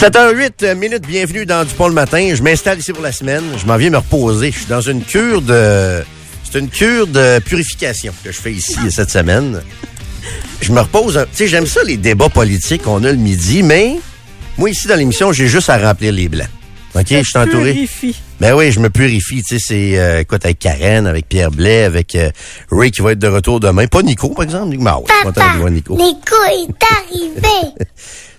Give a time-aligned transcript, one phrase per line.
[0.00, 2.32] 7h08 minutes, bienvenue dans Dupont le matin.
[2.34, 3.42] Je m'installe ici pour la semaine.
[3.58, 4.50] Je m'en viens me reposer.
[4.52, 6.02] Je suis dans une cure de.
[6.50, 9.60] C'est une cure de purification que je fais ici cette semaine.
[10.60, 11.18] Je me repose.
[11.18, 13.96] un- Tu sais, j'aime ça, les débats politiques qu'on a le midi, mais
[14.58, 16.48] moi, ici, dans l'émission, j'ai juste à remplir les blancs.
[16.94, 17.06] OK?
[17.08, 17.72] Je suis entouré.
[17.72, 18.16] Purifie.
[18.40, 19.42] Ben oui, je me purifie.
[19.42, 22.30] Tu sais, c'est, euh, écoute, avec Karen, avec Pierre Blais, avec euh,
[22.70, 23.86] Ray qui va être de retour demain.
[23.86, 24.70] Pas Nico, par exemple.
[24.70, 25.96] Nico, ben ouais, je suis content de voir Nico.
[25.96, 27.74] Nico est arrivé.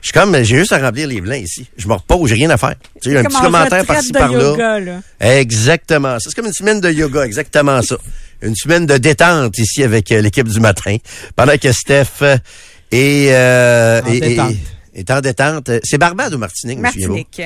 [0.05, 1.67] Je suis comme, j'ai juste à remplir les blancs ici.
[1.77, 2.75] Je me repose, j'ai rien à faire.
[3.01, 4.43] Tu sais, un petit en commentaire par-ci de par-là.
[4.43, 5.01] yoga, là.
[5.19, 6.19] Exactement.
[6.19, 6.29] ça.
[6.29, 7.97] C'est comme une semaine de yoga, exactement ça.
[8.41, 10.97] Une semaine de détente ici avec euh, l'équipe du matin.
[11.35, 12.37] Pendant que Steph euh,
[12.91, 15.71] est, euh, En en détente.
[15.83, 16.79] C'est Barbade ou Martinique?
[16.79, 17.41] Martinique.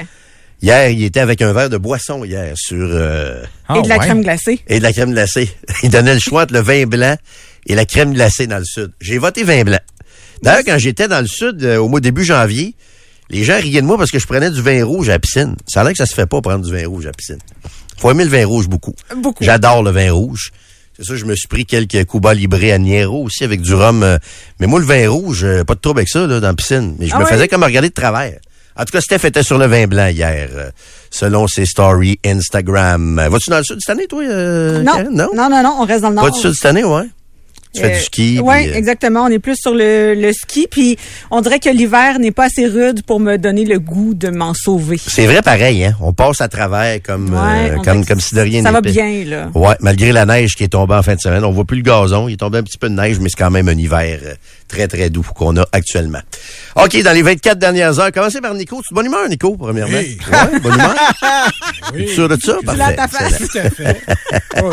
[0.61, 3.41] Hier, il était avec un verre de boisson hier sur euh,
[3.75, 4.05] Et de la Ah, ouais.
[4.05, 4.59] crème glacée.
[4.67, 5.49] et de la crème glacée.
[5.83, 7.15] Il donnait le choix entre le vin blanc
[7.65, 8.91] et la crème glacée dans le sud.
[8.99, 9.79] J'ai voté vin blanc.
[10.43, 12.75] D'ailleurs, quand j'étais dans le sud, euh, au mois début janvier,
[13.29, 15.55] les gens riaient de moi parce que je prenais du vin rouge à la piscine.
[15.67, 17.39] Ça a l'air que ça se fait pas prendre du vin rouge à la piscine.
[17.97, 18.95] Faut aimer le vin rouge beaucoup.
[19.17, 19.43] Beaucoup.
[19.43, 20.51] J'adore le vin rouge.
[20.97, 24.03] C'est ça, je me suis pris quelques Cuba Libre à Niero aussi avec du rhum.
[24.03, 24.17] euh,
[24.59, 26.95] Mais moi, le vin rouge, euh, pas de trouble avec ça là, dans la piscine.
[26.99, 27.29] Mais je Ah me ouais?
[27.31, 28.39] faisais comme regarder de travers.
[28.79, 30.69] En tout cas, Steph était sur le vin blanc hier, euh,
[31.11, 33.21] selon ses stories Instagram.
[33.29, 34.23] Vas-tu dans le sud cette année, toi?
[34.23, 35.03] euh, Non.
[35.11, 35.27] Non?
[35.35, 36.23] non, non, non, on reste dans le nord.
[36.25, 37.03] Pas du sud cette année, ouais?
[37.73, 38.39] Tu fais Euh, du ski.
[38.43, 39.23] Oui, euh, exactement.
[39.23, 40.67] On est plus sur le, le ski.
[40.69, 40.97] Puis
[41.29, 44.53] on dirait que l'hiver n'est pas assez rude pour me donner le goût de m'en
[44.55, 44.99] sauver.
[45.05, 45.93] C'est vrai pareil, hein?
[46.01, 48.91] On passe à travers comme, Ouais, euh, comme, comme si de rien Ça va n'était.
[48.93, 49.49] bien, là.
[49.53, 51.43] Ouais, malgré la neige qui est tombée en fin de semaine.
[51.45, 52.27] On voit plus le gazon.
[52.27, 54.33] Il est tombé un petit peu de neige, mais c'est quand même un hiver euh,
[54.67, 56.21] très, très doux qu'on a actuellement.
[56.75, 58.77] OK, dans les 24 dernières heures, commencez par Nico.
[58.77, 59.97] Tu es de bonne humeur, Nico, premièrement?
[59.97, 60.17] Oui.
[60.31, 60.95] Ouais, bonne humeur?
[61.93, 62.05] Oui.
[62.05, 62.55] Tu es sûr de ça?
[62.65, 62.95] Parfait.
[62.95, 63.41] ta face.
[63.41, 63.47] excellent.
[63.49, 63.97] Tout à fait.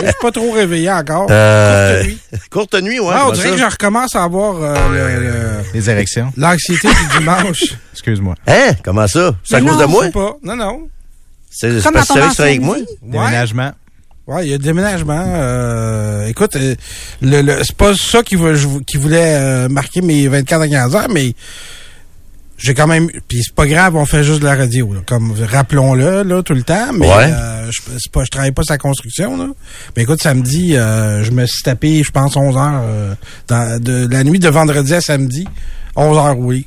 [0.00, 1.26] Je suis pas trop réveillé encore.
[1.30, 2.18] Euh, Courte nuit.
[2.50, 2.98] courte nuit, ouais.
[3.12, 6.32] Ah, on comment dirait que je recommence à avoir euh, le- le- Les érections.
[6.36, 7.62] l'anxiété du dimanche.
[7.92, 8.34] Excuse-moi.
[8.46, 8.72] Hein?
[8.84, 9.34] Comment ça?
[9.44, 10.00] C'est à Mais cause non, de moi?
[10.02, 10.36] je sais pas.
[10.42, 10.88] Non, non.
[11.50, 12.76] C'est c'est Comme parce que tu dans savais ton que tu travaillais avec moi?
[12.76, 12.84] Ouais.
[13.26, 13.72] Déménagement.
[14.26, 15.24] Ouais, il y a le déménagement.
[15.26, 16.74] Euh, écoute, euh,
[17.22, 20.94] le, le, c'est pas ça qui, va- je- qui voulait euh, marquer mes 24 dernières
[20.96, 21.32] heures, mais
[22.58, 23.10] j'ai quand même...
[23.28, 24.92] Puis c'est pas grave, on fait juste de la radio.
[24.94, 26.92] là, comme rappelons-le là tout le temps.
[26.94, 27.30] Mais Ouais.
[27.32, 29.36] euh, je, c'est pas, je travaille pas sa construction.
[29.36, 29.48] Là.
[29.96, 32.82] Mais écoute, samedi, euh, je me suis tapé, je pense, 11 heures.
[32.84, 33.14] euh,
[33.48, 35.46] dans, de la nuit de vendredi à samedi.
[35.96, 36.66] 11 heures, oui.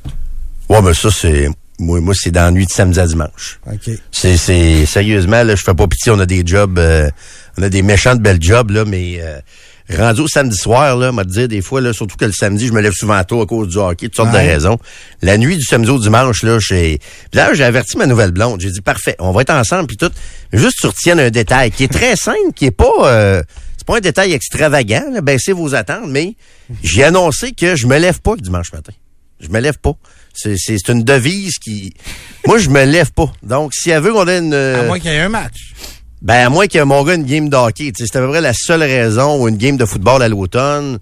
[0.70, 1.50] Ouais, mais ça, c'est...
[1.82, 3.60] Moi, moi c'est dans la nuit de samedi à dimanche.
[3.66, 3.90] OK.
[4.12, 6.12] C'est, c'est sérieusement là, je fais pas pitié.
[6.12, 7.10] On a des jobs, euh,
[7.58, 9.40] on a des méchants de belles jobs là, mais euh,
[9.98, 12.74] rendu au samedi soir là, m'a dire des fois là, surtout que le samedi, je
[12.74, 14.46] me lève souvent tôt à cause du hockey, toutes sortes Ouais.
[14.46, 14.78] de raisons.
[15.22, 17.00] La nuit du samedi au dimanche là, j'ai,
[17.34, 18.62] d'ailleurs j'ai averti ma nouvelle blonde.
[18.62, 20.12] J'ai dit parfait, on va être ensemble puis tout.
[20.54, 23.42] Juste tu retiennes un détail qui est très simple, qui est pas, euh,
[23.78, 25.06] c'est pas un détail extravagant.
[25.12, 26.36] Là, baissez vos attentes, mais
[26.84, 28.94] j'ai annoncé que je me lève pas le dimanche matin.
[29.40, 29.94] Je me lève pas.
[30.34, 31.94] C'est, c'est, c'est une devise qui.
[32.46, 33.32] Moi, je me lève pas.
[33.42, 34.54] Donc, si elle veut qu'on ait une.
[34.54, 35.74] À moins qu'il y ait un match.
[36.22, 37.92] Ben, à moins que mon gars une game de hockey.
[37.92, 40.28] Tu sais, C'est à peu près la seule raison, ou une game de football à
[40.28, 41.00] l'automne.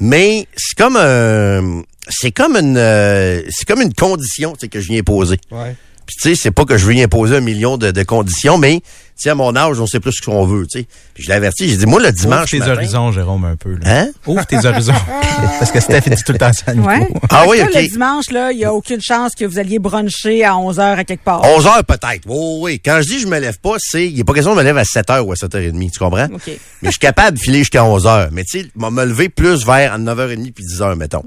[0.00, 1.82] Mais c'est comme un.
[2.08, 2.76] C'est comme une.
[2.76, 5.38] euh, c'est comme une condition que je viens poser.
[5.50, 5.74] Ouais.
[6.06, 8.58] Puis tu sais, c'est pas que je veux y imposer un million de, de conditions,
[8.58, 8.80] mais
[9.22, 10.66] sais, à mon âge, on sait plus ce qu'on veut.
[10.66, 10.86] tu sais.
[11.14, 12.72] Puis je l'ai averti, j'ai dit, moi, le Ouvre dimanche tes matin...
[12.72, 13.76] horizons, Jérôme, un peu.
[13.76, 13.78] Là.
[13.84, 14.08] Hein?
[14.26, 14.92] Ouvre tes horizons.
[15.58, 16.88] Parce que Steph il dit tout le temps ça à Nico.
[16.88, 17.08] Ouais.
[17.30, 17.74] Ah oui, OK.
[17.74, 20.98] Le dimanche, là, il n'y a aucune chance que vous alliez bruncher à 11 heures
[20.98, 21.42] à quelque part.
[21.44, 22.22] 11 heures peut-être.
[22.26, 22.80] Oui, oui.
[22.84, 24.06] Quand je dis je me lève pas, c'est.
[24.06, 26.26] Il n'est pas question de me lever à 7 heures ou à 7h30, tu comprends?
[26.26, 26.46] OK.
[26.46, 28.28] Mais je suis capable de filer jusqu'à 11 heures.
[28.32, 31.24] Mais tu sais, m'a me lever plus vers 9h30 puis 10 heures, mettons.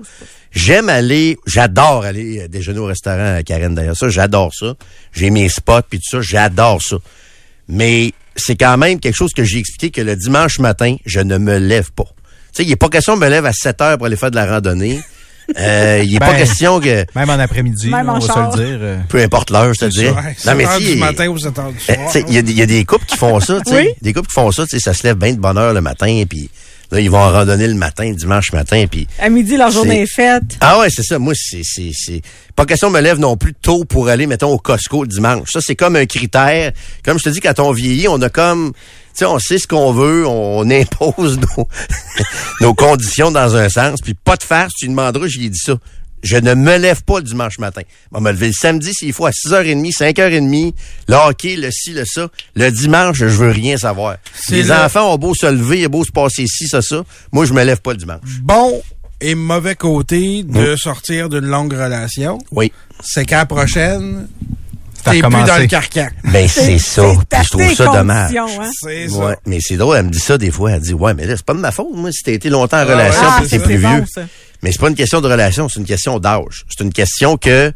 [0.51, 3.95] J'aime aller, j'adore aller euh, déjeuner au restaurant à Karen d'ailleurs.
[3.95, 4.74] Ça, j'adore ça.
[5.13, 6.97] J'ai mes spots puis tout ça, j'adore ça.
[7.69, 11.38] Mais c'est quand même quelque chose que j'ai expliqué que le dimanche matin, je ne
[11.38, 12.04] me lève pas.
[12.04, 12.10] Tu
[12.54, 14.36] sais, il n'est pas question de me lever à 7 heures pour aller faire de
[14.36, 15.00] la randonnée.
[15.57, 18.27] Euh, il n'est pas Ben, question que, Même en après-midi, Même là, en on va
[18.33, 18.54] char.
[18.54, 18.77] se le dire.
[18.81, 20.16] euh, peu importe l'heure, c'est-à-dire.
[20.16, 21.98] Ouais, Non, mais 7 heures si, du matin ou 7 heures du soir.
[22.07, 23.71] tu sais, Il y, a des- il y a des couples qui font ça, tu
[23.71, 23.77] sais.
[23.81, 23.89] Oui.
[24.01, 25.81] Des couples qui font ça, tu sais, ça se lève bien de bonne heure le
[25.81, 26.50] matin, puis
[26.91, 29.07] là, ils vont en randonnée le matin, dimanche matin, puis...
[29.19, 30.57] À midi, leur journée est faite.
[30.62, 31.19] Ah ouais, c'est ça.
[31.19, 32.21] Moi, c'est, c'est, c'est
[32.56, 35.50] pas question de me lève non plus tôt pour aller, mettons, au Costco le dimanche.
[35.51, 36.71] Ça, c'est comme un critère.
[37.03, 38.80] Comme je te dis, quand on vieillit, on a comme, tu
[39.13, 41.68] sais, on sait ce qu'on veut, on, impose nos,
[42.62, 45.75] nos conditions dans un sens, puis pas de farce, tu demanderas, j'y dit ça.
[46.21, 47.81] Je ne me lève pas le dimanche matin.
[48.12, 50.74] Je vais me lever le samedi s'il faut à 6h30, 5h30,
[51.07, 52.27] le hockey, le ci, le ça.
[52.56, 54.18] Le dimanche, je veux rien savoir.
[54.50, 57.04] Les le- enfants ont beau se lever, ils ont beau se passer ci, ça, ça.
[57.31, 58.19] Moi, je me lève pas le dimanche.
[58.42, 58.81] Bon
[59.21, 62.71] et mauvais côté de sortir d'une longue relation, Oui.
[63.04, 64.27] c'est qu'à la prochaine,
[65.11, 66.07] t'es plus dans le carcan.
[66.25, 67.03] Ben, c'est ça.
[67.03, 68.35] c'est Puis je trouve ça dommage.
[68.35, 68.45] hein?
[68.81, 69.17] C'est ça.
[69.17, 70.71] Ouais, mais c'est drôle, elle me dit ça des fois.
[70.71, 72.77] Elle dit, ouais, mais là, c'est pas de ma faute, moi, si t'as été longtemps
[72.77, 74.06] en Ah, relation, c'est t'es plus bon, vieux.
[74.61, 76.65] Mais c'est pas une question de relation, c'est une question d'âge.
[76.69, 77.71] C'est une question que,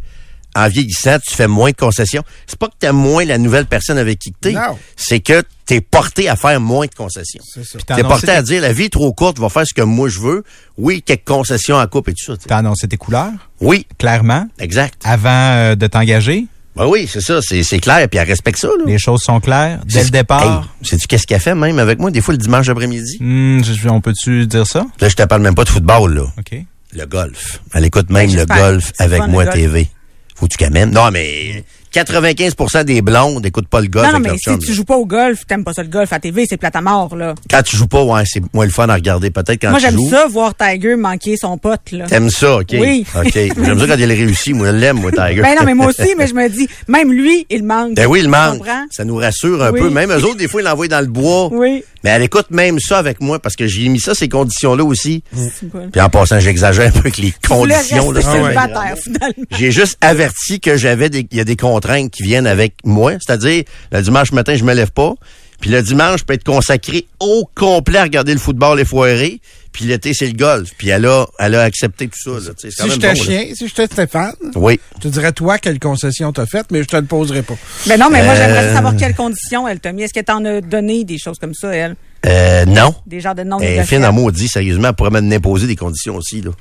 [0.56, 2.22] en vieillissant, tu fais moins de concessions.
[2.46, 4.54] C'est pas que t'aimes moins la nouvelle personne avec qui t'es.
[4.96, 7.42] C'est que t'es porté à faire moins de concessions.
[7.88, 10.20] T'es porté à dire, la vie est trop courte, va faire ce que moi je
[10.20, 10.44] veux.
[10.78, 12.34] Oui, quelques concessions à coupe et tout ça.
[12.46, 13.32] T'as annoncé tes couleurs,
[13.62, 15.02] Oui, clairement, exact.
[15.06, 16.46] avant euh, de t'engager?
[16.76, 18.84] Ben oui, c'est ça, c'est c'est clair, puis elle respecte ça, là.
[18.88, 20.68] Les choses sont claires dès C'est- le départ.
[20.82, 23.18] Hey, sais-tu qu'est-ce qu'elle fait même avec moi, des fois le dimanche après-midi?
[23.20, 24.86] Je- on peut-tu dire ça?
[25.00, 26.24] Là, je te parle même pas de football, là.
[26.40, 26.58] OK.
[26.96, 27.62] Le golf.
[27.74, 29.46] Elle écoute même Ben, le golf avec moi.
[29.48, 29.90] TV.
[30.36, 30.92] Faut-tu qu'elle m'aime?
[30.92, 34.60] Non, mais 95% des blondes n'écoutent pas le golf Non, avec mais leur si chum,
[34.60, 34.74] tu là.
[34.74, 37.16] joues pas au golf, t'aimes pas ça le golf à TV, c'est plate à mort,
[37.16, 37.36] là.
[37.50, 39.30] Quand tu joues pas, ouais, c'est moins le fun à regarder.
[39.30, 40.10] Peut-être quand Moi, tu j'aime joues.
[40.10, 42.06] ça, voir Tiger manquer son pote, là.
[42.08, 42.68] T'aimes ça, OK.
[42.74, 43.06] Oui.
[43.16, 43.34] OK.
[43.34, 44.56] J'aime ça quand il réussit.
[44.56, 45.42] Moi, je l'aime, moi, Tiger.
[45.42, 47.94] Ben non, mais moi aussi, mais je me dis, même lui, il manque.
[47.96, 48.64] Ben oui, il manque.
[48.92, 49.80] Ça nous rassure un Oui.
[49.82, 49.90] peu.
[49.90, 51.50] Même eux autres, des fois, ils l'envoient dans le bois.
[51.52, 51.84] Oui.
[52.04, 55.24] Mais elle écoute même ça avec moi parce que j'ai mis ça, ces conditions-là aussi.
[55.72, 58.12] Pas- Puis en passant, j'exagère un peu avec les conditions.
[58.54, 59.46] célibataire, finalement.
[59.52, 63.14] J'ai juste averti que j'avais des, il y a des contraintes qui viennent avec moi.
[63.26, 65.14] C'est-à-dire, le dimanche matin, je me lève pas.
[65.64, 69.40] Puis le dimanche, je peux être consacré au complet à regarder le football et foiré.
[69.72, 70.72] Puis l'été, c'est le golf.
[70.78, 72.32] Puis elle a, elle a accepté tout ça.
[72.32, 73.16] Là, Si j'étais bon, là.
[73.16, 74.78] chien, si j'étais Stéphane, Oui.
[74.98, 77.54] je te dirais toi quelle concession t'as faite, mais je te le poserai pas.
[77.88, 78.36] Mais non, mais moi, Euh.
[78.36, 80.04] j'aimerais savoir quelles conditions elle t'a mis.
[80.04, 81.96] Est-ce qu'elle t'en a donné des choses comme ça, elle?
[82.26, 82.94] Euh, non.
[83.08, 83.88] Des genres de non Elle est négociables?
[84.04, 86.52] fine en maudit, sérieusement, elle pourrait même imposer des conditions aussi, là.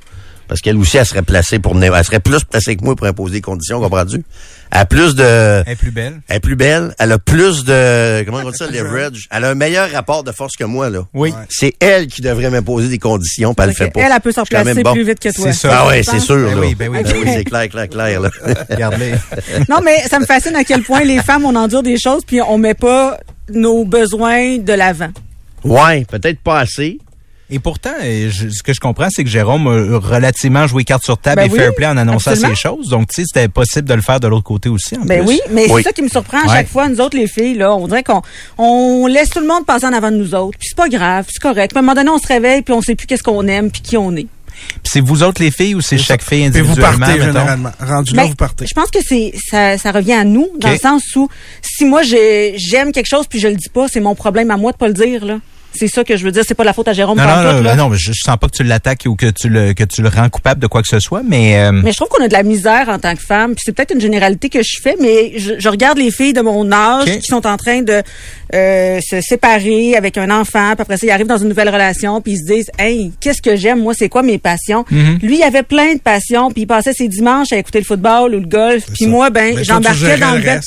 [0.47, 3.07] Parce qu'elle aussi, elle serait placée pour, me- elle serait plus placée que moi pour
[3.07, 4.23] imposer des conditions, comprends-tu?
[4.71, 5.23] Elle a plus de,
[5.65, 6.21] Elle est plus belle.
[6.27, 9.27] elle est plus belle, elle a plus de, comment on dit ça, leverage.
[9.31, 11.01] Elle a un meilleur rapport de force que moi, là.
[11.13, 11.33] Oui.
[11.49, 14.01] C'est elle qui devrait m'imposer des conditions, puis elle le fait pas.
[14.01, 14.93] elle peut s'en placer bon.
[14.93, 15.45] plus vite que toi.
[15.45, 15.69] C'est ça.
[15.83, 16.61] Ah ouais, Tu c'est sûr, Ben là.
[16.61, 17.31] oui, ben oui, Ben ben oui, oui.
[17.35, 18.29] c'est clair, clair, clair, là.
[18.69, 19.13] Regarde-les.
[19.69, 22.41] Non, mais ça me fascine à quel point les femmes, on endure des choses, puis
[22.41, 23.17] on met pas
[23.49, 25.09] nos besoins de l'avant.
[25.63, 26.99] ouais, peut-être pas assez.
[27.49, 31.03] Et pourtant, euh, je- ce que je comprends, c'est que Jérôme a relativement joué carte
[31.03, 32.55] sur table Ben et oui, fair play en annonçant absolument.
[32.55, 32.89] ces choses.
[32.89, 34.97] Donc, tu sais, c'était possible de le faire de l'autre côté aussi.
[34.97, 35.27] En Ben plus.
[35.27, 35.81] oui, mais Oui.
[35.83, 36.55] c'est ça qui me surprend à Ouais.
[36.57, 36.87] chaque fois.
[36.89, 38.21] Nous autres, les filles, là, on dirait qu'on
[38.57, 40.57] on laisse tout le monde passer en avant de nous autres.
[40.57, 41.71] Puis c'est pas grave, c'est correct.
[41.71, 43.69] Puis à un moment donné, on se réveille, puis on sait plus qu'est-ce qu'on aime,
[43.69, 44.27] puis qui on est.
[44.81, 46.99] Puis c'est vous autres les filles ou c'est chaque fille Puis vous individuellement?
[46.99, 47.25] partez mettons?
[47.33, 47.71] généralement.
[47.79, 48.65] Rendu là, Ben, vous partez.
[48.67, 51.27] Je pense que c'est ça, ça revient à nous dans le sens où
[51.61, 54.57] si moi j'ai- j'aime quelque chose puis je le dis pas, c'est mon problème à
[54.57, 55.39] moi de pas le dire là.
[55.75, 57.45] C'est ça que je veux dire, c'est pas la faute à Jérôme Non, non, pantoute,
[57.45, 57.69] non, là.
[57.71, 59.83] ben non, mais je, je sens pas que tu l'attaques ou que tu le que
[59.83, 62.23] tu le rends coupable de quoi que ce soit, mais, euh, Mais je trouve qu'on
[62.23, 63.55] a de la misère en tant que femme.
[63.55, 66.41] Puis c'est peut-être une généralité que je fais, mais je, je regarde les filles de
[66.41, 68.01] mon âge qui sont en train de
[68.53, 70.73] euh, se séparer avec un enfant.
[70.75, 73.41] Puis après ça, ils arrivent dans une nouvelle relation, puis ils se disent, hey, qu'est-ce
[73.41, 74.85] que j'aime moi, c'est quoi mes passions?
[74.91, 75.19] Mhm.
[75.21, 78.35] Lui, il avait plein de passions, puis il passait ses dimanches à écouter le football
[78.35, 78.83] ou le golf.
[78.93, 80.61] Puis moi, ben, j'embarquais dans le ben,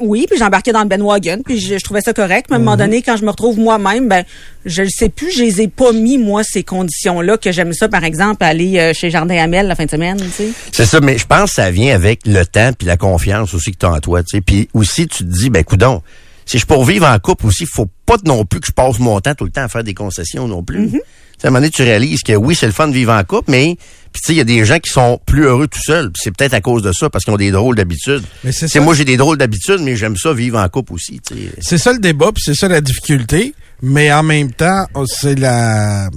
[0.00, 2.46] oui, puis j'embarquais dans le bandwagon, puis je, je trouvais ça correct.
[2.50, 2.64] Mais à un Mhm.
[2.64, 4.24] moment donné, quand je me retrouve moi-même, ben,
[4.64, 7.88] je le sais plus, je les ai pas mis moi ces conditions-là que j'aime ça,
[7.88, 10.48] par exemple, aller euh, chez Jardin Hamel la fin de semaine, tu sais.
[10.70, 13.72] C'est ça, mais je pense que ça vient avec le temps puis la confiance aussi
[13.72, 14.40] que tu as en toi, tu sais.
[14.40, 16.02] Puis aussi, tu te dis, ben, coudon,
[16.46, 19.20] si je pour vivre en couple aussi, faut pas non plus que je passe mon
[19.20, 20.90] temps tout le temps à faire des concessions non plus.
[20.90, 23.22] Sais, à un moment donné, tu réalises que oui, c'est le fun de vivre en
[23.24, 23.76] couple, mais
[24.12, 26.10] puis tu sais, il y a des gens qui sont plus heureux tout seuls.
[26.14, 28.22] C'est peut-être à cause de ça, parce qu'ils ont des drôles d'habitudes.
[28.44, 31.20] Mais c'est moi, j'ai des drôles d'habitudes, mais j'aime ça vivre en couple aussi.
[31.60, 33.54] C'est ça le débat, puis c'est ça la difficulté.
[33.80, 36.08] Mais en même temps, oh, c'est la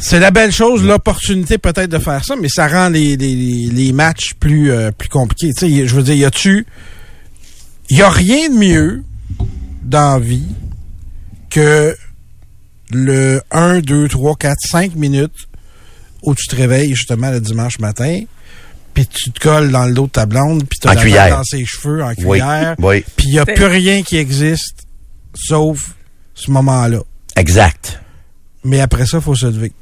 [0.00, 3.36] c'est la belle chose, l'opportunité peut-être de faire ça, mais ça rend les, les,
[3.70, 5.52] les matchs plus euh, plus compliqués.
[5.56, 6.66] Tu sais, je veux dire, y a-tu
[7.90, 9.04] y a rien de mieux
[9.84, 10.48] dans la vie
[11.50, 11.94] que
[12.90, 15.48] le 1, 2, 3, 4, 5 minutes
[16.22, 18.20] où tu te réveilles justement le dimanche matin,
[18.94, 21.36] puis tu te colles dans le dos de ta blonde, puis tu la cuillère.
[21.36, 24.84] dans ses cheveux en Oui, cuillère, oui, puis il n'y a plus rien qui existe
[25.34, 25.92] sauf
[26.34, 26.98] ce moment-là.
[27.36, 28.00] exact.
[28.64, 29.72] Mais après ça, il faut se lever.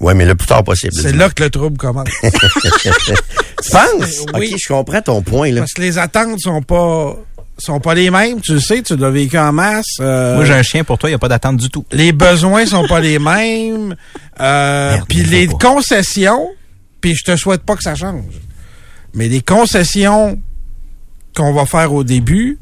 [0.00, 0.92] Ouais, mais le plus tard possible.
[0.94, 2.08] C'est là que le trouble commence.
[2.22, 4.24] Tu penses?
[4.34, 4.50] Oui.
[4.52, 5.60] OK, je comprends ton point, là.
[5.60, 7.16] Parce que les attentes sont pas
[7.60, 9.96] sont pas les mêmes, tu le sais, tu l'as vécu en masse.
[10.00, 11.84] euh, moi j'ai un chien pour toi, il n'y a pas d'attente du tout.
[11.92, 13.94] les besoins sont pas les mêmes.
[14.40, 15.54] Euh, puis les pas.
[15.60, 16.48] concessions,
[17.00, 18.24] puis je te souhaite pas que ça change.
[19.14, 20.38] Mais les concessions
[21.36, 22.58] qu'on va faire au début,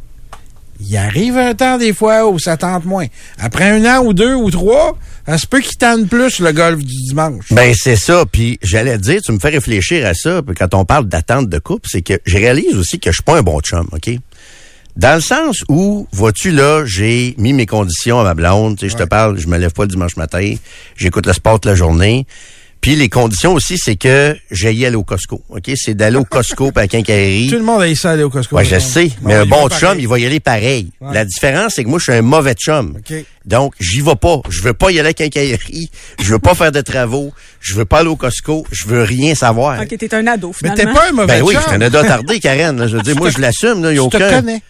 [0.80, 3.06] il arrive un temps des fois où ça tente moins.
[3.38, 6.78] Après un an ou deux ou trois, ça se peut qu'il tente plus le golf
[6.78, 7.46] du dimanche.
[7.50, 8.24] Ben c'est ça.
[8.30, 10.40] Puis j'allais te dire, tu me fais réfléchir à ça.
[10.42, 13.22] Puis quand on parle d'attente de couple, c'est que je réalise aussi que je suis
[13.24, 14.10] pas un bon chum, ok?
[14.98, 18.76] Dans le sens où, vois-tu là, j'ai mis mes conditions à ma blonde.
[18.76, 20.54] Tu sais, je te parle, je me lève pas le dimanche matin,
[20.96, 22.26] j'écoute le sport toute la journée.
[22.80, 25.42] Puis les conditions aussi, c'est que j'aille aller au Costco.
[25.50, 25.70] OK?
[25.76, 27.48] C'est d'aller au Costco par la quincaillerie.
[27.48, 28.56] Tout le monde a essayé d'aller au Costco.
[28.56, 29.10] Ouais, je sais.
[29.22, 30.02] Mais un bon chum, pareil.
[30.02, 30.90] il va y aller pareil.
[31.00, 31.12] Ouais.
[31.14, 32.96] La différence, c'est que moi, je suis un mauvais chum.
[32.98, 33.24] OK.
[33.46, 34.42] Donc, j'y vais pas.
[34.48, 35.90] Je veux pas y aller à la quincaillerie.
[36.20, 37.32] Je veux pas faire de travaux.
[37.60, 38.64] Je veux pas aller au Costco.
[38.72, 39.80] Je veux rien savoir.
[39.80, 40.92] OK, t'es un ado, Mais finalement.
[40.92, 41.62] t'es pas un mauvais Ben oui, chum.
[41.66, 42.76] t'en ai attardé, Karen.
[42.78, 42.86] là.
[42.88, 43.82] Je veux dire, moi, je l'assume.
[43.82, 43.92] là.
[43.92, 44.30] Il y a Je te aucun...
[44.40, 44.62] connais.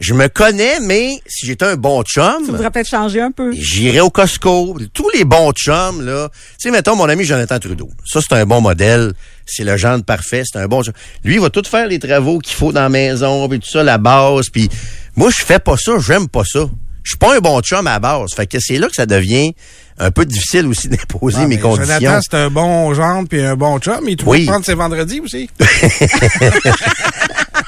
[0.00, 3.52] Je me connais, mais si j'étais un bon Tu chum, voudrais peut-être changer un peu.
[3.52, 4.76] j'irais au Costco.
[4.92, 6.28] Tous les bons chums, là.
[6.32, 7.88] Tu sais, mettons, mon ami Jonathan Trudeau.
[8.04, 9.12] Ça, c'est un bon modèle.
[9.46, 10.42] C'est le genre de parfait.
[10.44, 10.92] C'est un bon chum.
[11.22, 13.82] Lui, il va tout faire les travaux qu'il faut dans la maison, puis tout ça,
[13.82, 14.48] la base.
[14.50, 14.68] Puis
[15.16, 15.92] moi, je fais pas ça.
[16.00, 16.66] J'aime pas ça.
[17.04, 18.32] Je suis pas un bon chum à la base.
[18.34, 19.54] Fait que c'est là que ça devient
[19.98, 21.98] un peu difficile aussi d'imposer Ah, mes mais conditions.
[22.00, 24.00] Jonathan, c'est un bon genre puis un bon chum.
[24.08, 24.40] Il Oui.
[24.40, 25.48] peut prendre ses vendredis aussi.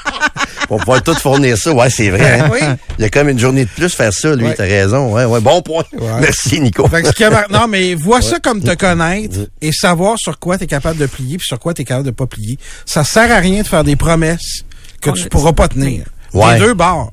[0.67, 1.71] Pour pouvoir tout fournir ça.
[1.73, 2.39] Ouais, c'est vrai.
[2.39, 2.49] hein.
[2.51, 2.59] Oui.
[2.99, 4.45] Il y a comme une journée de plus faire ça, lui.
[4.45, 4.53] Ouais.
[4.55, 5.13] T'as raison.
[5.13, 5.39] Ouais, ouais.
[5.39, 5.83] Bon point.
[5.93, 6.19] Ouais.
[6.19, 6.87] Merci, Nico.
[6.87, 10.65] Fait que a non, mais vois ça comme te connaître et savoir sur quoi tu
[10.65, 12.57] es capable de plier puis sur quoi tu es capable de pas plier.
[12.85, 14.63] Ça sert à rien de faire des promesses
[15.01, 16.03] que On tu pourras pas tenir.
[16.33, 16.53] Ouais.
[16.55, 17.11] Les deux bords.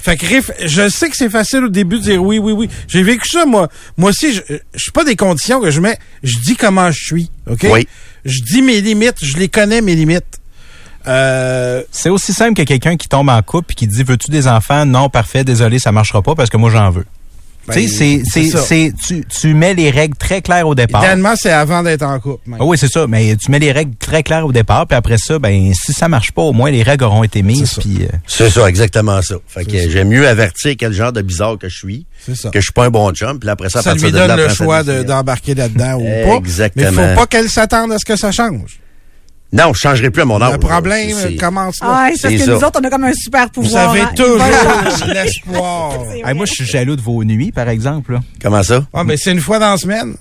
[0.00, 2.68] Fait que Riff, je sais que c'est facile au début de dire oui, oui, oui.
[2.86, 3.68] J'ai vécu ça, moi.
[3.96, 5.98] Moi aussi, je, je suis pas des conditions que je mets.
[6.22, 7.66] Je dis comment je suis, OK?
[7.68, 7.88] Oui.
[8.24, 9.16] Je dis mes limites.
[9.20, 10.38] Je les connais, mes limites.
[11.08, 14.48] Euh, C'est aussi simple que quelqu'un qui tombe en couple et qui dit Veux-tu des
[14.48, 14.84] enfants?
[14.86, 17.04] Non, parfait, désolé, ça marchera pas parce que moi j'en veux.
[17.68, 18.62] Ben, tu sais, c'est, c'est c'est, ça.
[18.62, 21.02] c'est, tu, tu mets les règles très claires au départ.
[21.02, 22.48] idéalement, c'est avant d'être en couple.
[22.48, 22.58] même.
[22.60, 23.08] Ah oui, c'est ça.
[23.08, 26.06] Mais tu mets les règles très claires au départ, puis après ça, ben si ça
[26.08, 27.74] marche pas, au moins les règles auront été mises.
[27.80, 29.34] Puis euh, C'est ça, exactement ça.
[29.48, 32.50] Fait que j'aime mieux avertir quel genre de bizarre que je suis, ça.
[32.50, 34.28] que je suis pas un bon chum, puis après ça, ça partir lui de là,
[34.28, 36.36] donne le choix de- d'embarquer là-dedans ou pas.
[36.36, 36.90] Exactement.
[36.92, 38.78] Mais il faut pas qu'elle s'attende à ce que ça change.
[39.52, 40.52] Non, je changerai plus à mon âge.
[40.54, 41.86] Le problème commence là.
[41.90, 42.52] Ah, c'est parce que ça.
[42.52, 43.90] nous autres, on a comme un super Vous pouvoir.
[43.90, 44.10] avez hein.
[44.16, 44.38] toujours
[45.14, 45.92] l'espoir.
[46.26, 48.14] hey, moi, je suis jaloux de vos nuits, par exemple.
[48.14, 48.20] là.
[48.42, 48.84] Comment ça?
[48.92, 50.14] Ah, mais c'est une fois dans la semaine.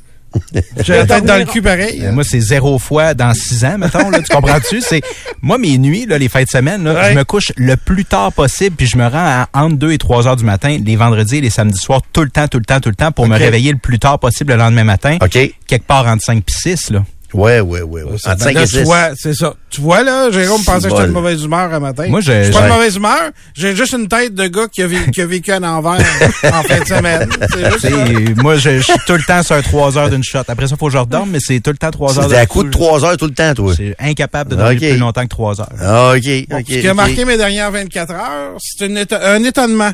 [0.83, 2.01] J'ai la tête dans le cul pareil.
[2.03, 4.09] Euh, Moi, c'est zéro fois dans six ans, mettons.
[4.09, 4.81] Là, tu comprends-tu?
[4.81, 5.01] C'est
[5.41, 7.11] moi mes nuits, là, les fins de semaine, là, Ouais.
[7.13, 9.97] je me couche le plus tard possible, puis je me rends à entre 2 et
[9.97, 12.65] 3 heures du matin, les vendredis et les samedis soirs, tout le temps, tout le
[12.65, 15.37] temps, tout le temps, pour me réveiller le plus tard possible le lendemain matin, OK.
[15.67, 16.89] quelque part entre 5 puis 6.
[16.89, 17.05] Là.
[17.33, 18.03] Ouais, ouais, ouais.
[18.03, 18.11] ouais.
[18.23, 18.83] Ben 5 là, et tu 6.
[18.83, 19.55] vois, c'est ça.
[19.69, 22.05] Tu vois, là, Jérôme C'est pensait que j'étais de mauvaise humeur un matin.
[22.07, 23.31] Moi, je- je suis pas de mauvaise humeur.
[23.53, 25.99] J'ai juste une tête de gars qui a, vé- qui a vécu à l'envers
[26.43, 27.29] en fin de semaine.
[27.51, 30.39] C'est juste moi, je, suis tout le temps sur un 3 heures d'une shot.
[30.47, 32.45] Après ça, faut que je redorme, mais c'est tout le temps 3 heures C'est à
[32.45, 33.73] coup de 3 heures tout le temps, toi.
[33.73, 35.69] Suis incapable de dormir plus longtemps que 3 heures.
[35.81, 36.65] Ah, OK, Bon, OK.
[36.69, 39.91] ce qui a marqué mes dernières 24 heures, c'est un étonnement.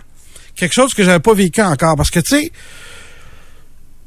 [0.55, 1.95] Quelque chose que j'avais pas vécu encore.
[1.95, 2.51] Parce que, tu sais,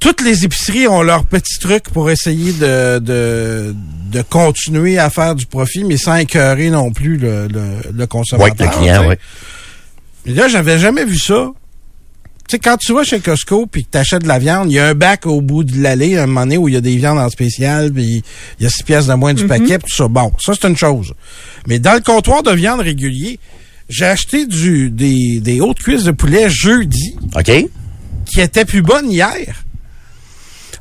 [0.05, 3.75] toutes les épiceries ont leurs petits trucs pour essayer de, de,
[4.13, 8.07] de continuer à faire du profit, mais sans écœurer non plus le, le, le Ouais,
[8.07, 8.71] consommateur.
[8.71, 9.19] le client, ouais.
[10.27, 11.49] Mais là, j'avais jamais vu ça.
[12.47, 14.75] Tu sais, quand tu vas chez Costco puis que tu achètes de la viande, il
[14.75, 16.83] y a un bac au bout de l'allée, un moment donné, où il y a
[16.83, 18.23] des viandes en spécial, puis
[18.61, 20.09] il y a six pièces de moins du paquet, puis tout ça.
[20.09, 21.15] Bon, ça, c'est une chose.
[21.67, 23.39] Mais dans le comptoir de viande régulier,
[23.89, 27.51] j'ai acheté du, des, des hautes cuisses de poulet jeudi OK?
[28.27, 29.65] qui étaient plus bonnes hier.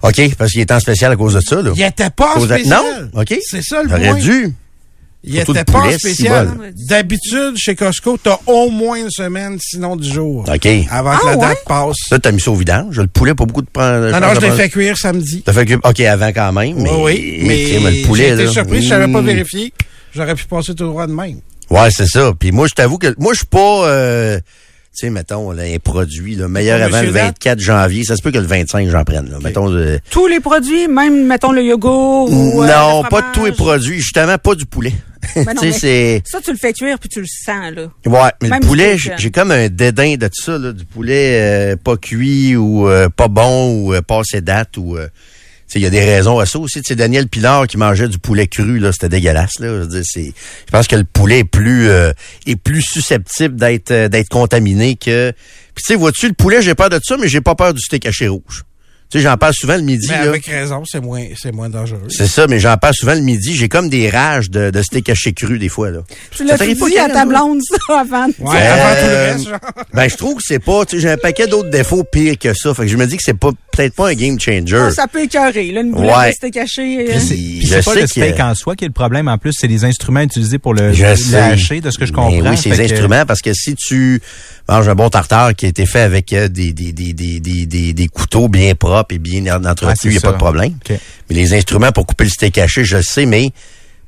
[0.03, 1.72] OK, parce qu'il est en spécial à cause de ça, là.
[1.75, 2.81] Il était pas en de- spécial.
[3.13, 3.22] Non?
[3.22, 3.36] OK.
[3.41, 4.19] C'est ça le J'aurais point.
[4.19, 4.53] dû.
[5.25, 6.50] Il était pas en spécial.
[6.89, 10.43] D'habitude, chez Costco, t'as au moins une semaine, sinon dix jours.
[10.53, 10.67] OK.
[10.91, 11.38] Avant que Ah, la ouais?
[11.48, 11.95] date passe.
[12.10, 13.00] Ça, t'as mis ça au vidange.
[13.00, 14.10] Le poulet, pas beaucoup de prendre.
[14.12, 15.41] Non, non, je l'ai fait cuire samedi.
[15.45, 15.79] T'as fait cuire.
[15.86, 16.75] OK, avant quand même.
[16.81, 17.43] Mais, oui, oui.
[17.48, 18.51] Mais, crème, le poulet, j'ai été là.
[18.51, 19.25] surpris, je savais pas Mm.
[19.25, 19.74] vérifier.
[20.13, 21.38] J'aurais pu passer tout droit de même.
[21.69, 22.33] Ouais, c'est ça.
[22.38, 24.39] Puis moi, je t'avoue que moi, je suis pas, euh,
[24.93, 27.38] tu sais, mettons, là, un produit, là, meilleur avant le Monsieur Date?
[27.43, 28.03] 24 janvier.
[28.03, 29.38] Ça se peut que le 25, j'en prenne, là.
[29.43, 32.62] Mettons, euh, Tous les produits, même, mettons, le yogourt ou...
[32.62, 34.00] euh, non, le pas de tous les produits.
[34.00, 34.93] Justement, pas du poulet.
[35.35, 36.21] Ben non, mais.
[36.25, 37.88] Ça, tu le fais cuire puis tu le sens, là.
[38.05, 41.73] Ouais, mais Même le poulet, du j'ai comme un dédain de ça, là, du poulet
[41.73, 44.97] euh, pas cuit ou euh, pas bon ou euh, pas assez date ou...
[45.75, 46.82] il y a des raisons à ça aussi.
[46.84, 49.60] Sais, Daniel Pilar qui mangeait du poulet cru, là, c'était dégueulasse.
[49.60, 49.67] Là.
[49.67, 50.34] Je, veux dire, c'est,
[50.65, 52.12] je pense que le poulet est plus euh,
[52.46, 55.32] est plus susceptible d'être euh, d'être contaminé que.
[55.75, 57.82] Puis tu sais, vois-tu, le poulet, j'ai peur de ça, mais j'ai pas peur du
[57.82, 58.63] steak haché rouge.
[59.10, 60.07] Tu sais, j'en parle souvent le midi.
[60.10, 60.29] Mais là.
[60.29, 62.01] avec raison, c'est moins, c'est moins dangereux.
[62.10, 63.55] C'est ça, mais j'en parle souvent le midi.
[63.55, 65.91] J'ai comme des rages de, de steak haché cru des fois.
[65.91, 66.00] Là.
[66.31, 68.25] Tu Ça l'as dit à ta blonde, ça, avant.
[68.39, 69.60] Ouais, Euh, avant tout le reste, genre.
[69.93, 70.83] Ben, je trouve que c'est pas...
[70.86, 72.74] Tu sais, j'ai un paquet d'autres défauts pires que ça.
[72.74, 74.89] Fait que je me dis que c'est pas peut-être pas un game changer.
[74.95, 76.29] Ça peut écœurer, là, une boulette Ouais.
[76.29, 77.12] de steak haché.
[77.12, 79.27] euh, c'est c'est pas sais le steak que- en soi qui est le problème.
[79.27, 82.15] En plus, c'est les instruments utilisés pour le, le hacher, de ce que je Mais
[82.15, 82.50] comprends.
[82.50, 84.22] oui, ces Fait que- instruments, parce que si tu
[84.67, 87.65] manges un bon tartare qui a été fait avec euh, des, des, des, des, des,
[87.67, 90.27] des, des couteaux bien propres et bien entretenus, il n'y a ça.
[90.27, 90.74] pas de problème.
[90.89, 93.51] Mais les instruments pour couper le steak haché, je le sais, mais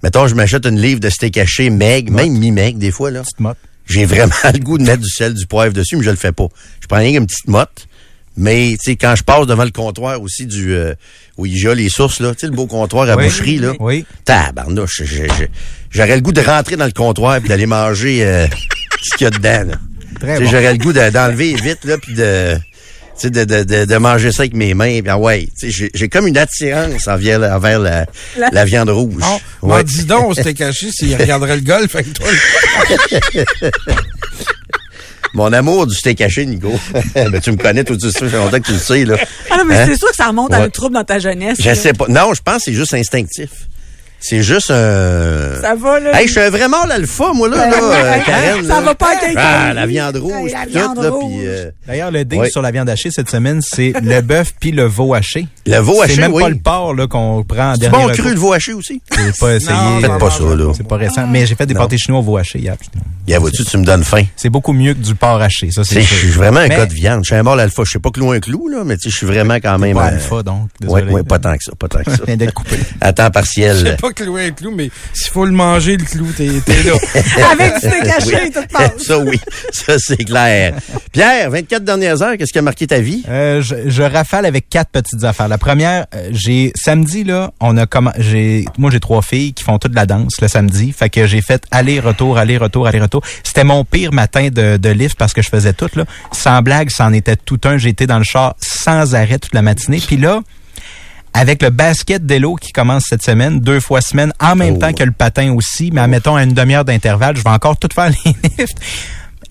[0.04, 3.22] mettons, je m'achète une livre de steak haché meg, même mi-meg des fois, là.
[3.22, 3.58] Petite motte.
[3.88, 6.32] J'ai vraiment le goût de mettre du sel, du poivre dessus, mais je le fais
[6.32, 6.48] pas.
[6.82, 7.88] Je prends rien qu'une petite motte.
[8.38, 10.94] Mais, tu sais, quand je passe devant le comptoir aussi du, euh,
[11.38, 13.26] où il y a les sources, là, tu sais, le beau comptoir à Oui.
[13.26, 13.72] boucherie, là.
[13.80, 14.06] Oui.
[14.26, 15.04] Tabarnouche,
[15.90, 18.46] j'aurais le goût de rentrer dans le comptoir puis d'aller manger euh,
[19.02, 19.72] ce qu'il y a dedans.
[19.72, 19.76] là.
[20.20, 20.46] Bon.
[20.50, 22.58] J'aurais le goût de- d'enlever vite là puis de,
[23.22, 25.00] sais, de, de, de, de manger ça avec mes mains.
[25.08, 28.06] Ah ouais, tu sais, j'ai comme une attirance envers, la- envers la,
[28.38, 29.16] La- la viande rouge.
[29.62, 29.78] Bon, Ouais.
[29.78, 32.28] m'en dis donc, c'était caché s'il regarderait le golf avec toi.
[35.34, 36.72] Mon amour du steak haché, Nico.
[37.16, 39.04] ben, tu me connais tout de suite, ça fait longtemps que tu le sais.
[39.04, 39.18] Là.
[39.52, 39.86] Ah non, mais Hein?
[39.88, 41.58] c'est sûr que ça remonte à un trouble dans ta jeunesse.
[41.60, 41.76] Je là.
[41.76, 42.06] sais pas.
[42.08, 43.50] Non, je pense que c'est juste instinctif.
[44.20, 45.62] C'est juste un...
[45.62, 46.20] Ça va, là.
[46.20, 48.64] Hey, je suis un vrai mâle alpha, moi, là, là, euh, Karen.
[48.66, 48.82] Ça là.
[48.82, 49.40] va pas quelqu'un.
[49.44, 51.32] Ah, la viande rouge, La pis viande tout, là, rouge.
[51.38, 52.50] puis euh, D'ailleurs, le dé Oui.
[52.50, 55.48] sur la viande hachée cette semaine, c'est le bœuf puis le veau haché.
[55.68, 56.42] le veau haché, C'est même oui.
[56.42, 59.00] pas le porc là, qu'on prend en C'est dernier bon cru, le veau haché aussi?
[59.16, 59.74] J'ai pas essayé.
[59.78, 60.74] Non, Faites pas ça, là.
[60.76, 61.28] C'est pas récent.
[61.28, 62.76] Mais j'ai fait des pâtés chinois au veau haché hier.
[62.78, 63.00] putain.
[63.28, 64.24] Bien, vois-tu, tu me donnes faim.
[64.36, 65.72] C'est beaucoup mieux que du porc haché.
[65.72, 67.22] Ça, c'est Je suis vraiment un gars de viande.
[67.24, 67.84] Je suis un mâle alpha.
[67.86, 69.96] Je sais pas clou un clou, là, mais tu sais, je suis vraiment quand même...
[69.96, 70.70] Pas euh, alpha, donc.
[70.88, 72.18] Ouais, pas tant que ça, pas tant que ça.
[72.20, 72.78] Je viens d'être coupé.
[73.02, 73.98] À temps Je sais partiel.
[74.16, 76.94] Clouer un clou, mais s'il faut le manger, le clou, t'es t'es là.
[77.52, 78.52] Avec du steak haché, Oui.
[78.52, 78.92] tout passe.
[79.06, 79.40] ça, oui.
[79.72, 80.74] Ça, c'est clair.
[81.12, 83.24] Pierre, 24 dernières heures, qu'est-ce qui a marqué ta vie?
[83.30, 85.48] Euh, je, je rafale avec quatre petites affaires.
[85.48, 89.64] La première, euh, j'ai samedi là, on a comment j'ai moi j'ai trois filles qui
[89.64, 93.22] font toute la danse le samedi, fait que j'ai fait aller-retour, aller-retour, aller-retour.
[93.44, 96.06] C'était mon pire matin de, de lift parce que je faisais tout là.
[96.32, 97.78] Sans blague, c'en était tout un.
[97.78, 100.02] J'étais dans le char sans arrêt toute la matinée.
[100.06, 100.42] Puis là,
[101.38, 104.80] avec le basket d'élo qui commence cette semaine, deux fois semaine, en même Oh.
[104.80, 107.90] temps que le patin aussi, mais admettons à une demi-heure d'intervalle, je vais encore tout
[107.94, 108.78] faire les lifts.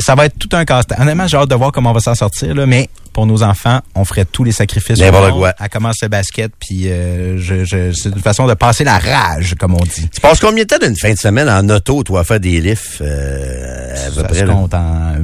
[0.00, 0.98] Ça va être tout un casse-tête.
[0.98, 3.80] Honnêtement, j'ai hâte de voir comment on va s'en sortir, là, mais pour nos enfants,
[3.94, 4.99] on ferait tous les sacrifices.
[4.99, 5.54] N'importe quoi.
[5.59, 9.54] À commencer le basket, puis euh, je, je, c'est une façon de passer la rage,
[9.59, 10.09] comme on dit.
[10.12, 12.61] Tu passes combien de temps d'une fin de semaine en auto, toi, à faire des
[12.61, 14.40] lifts, euh, à peu Ça près?
[14.40, 15.14] se compte en-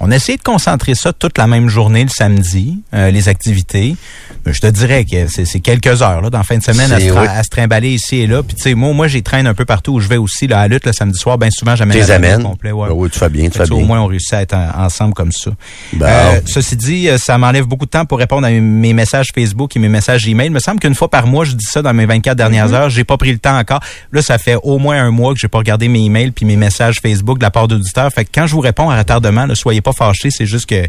[0.00, 3.96] On a essayé de concentrer ça toute la même journée le samedi, euh, les activités.
[4.44, 6.96] Mais je te dirais que c'est quelques heures là, dans la fin de semaine à
[6.98, 7.28] se, C'est- tra- oui.
[7.30, 8.42] à se trimballer ici et là.
[8.42, 10.48] Puis tu sais, moi, moi, j'y traîne un peu partout où je vais aussi.
[10.48, 12.42] Là, à la lutte le samedi soir, bien souvent, j'amène les amènes?
[12.42, 12.72] complet.
[12.72, 12.88] ouais.
[12.88, 13.86] Ben oui, tu fais bien, tu fais ça, Au bien.
[13.86, 15.52] moins, on réussit à être en- ensemble comme ça.
[16.00, 19.78] Euh, ceci dit, ça m'enlève beaucoup de temps pour répondre à mes messages Facebook et
[19.78, 20.46] mes messages email.
[20.46, 22.74] Il me semble qu'une fois par mois, je dis ça dans mes 24 dernières Mhm.
[22.74, 22.90] heures.
[22.90, 23.80] J'ai pas pris le temps encore.
[24.12, 26.56] Là, ça fait au moins un mois que j'ai pas regardé mes emails puis mes
[26.56, 28.10] messages Facebook de la part d'auditeurs.
[28.12, 30.30] Fait que quand je vous réponds à retardement, ne soyez pas fâchés.
[30.30, 30.84] C'est juste que,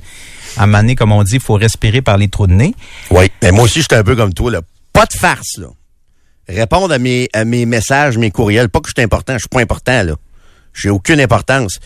[0.57, 2.73] à un moment donné, comme on dit, il faut respirer par les trous de nez.
[3.11, 4.61] Oui, mais moi aussi, j'étais un peu comme toi, là.
[4.91, 5.67] Pas de farce, là.
[6.47, 8.69] Répondre à mes, à mes messages, mes courriels.
[8.69, 10.15] Pas que je suis important, je suis pas important, là.
[10.73, 11.79] J'ai aucune importance.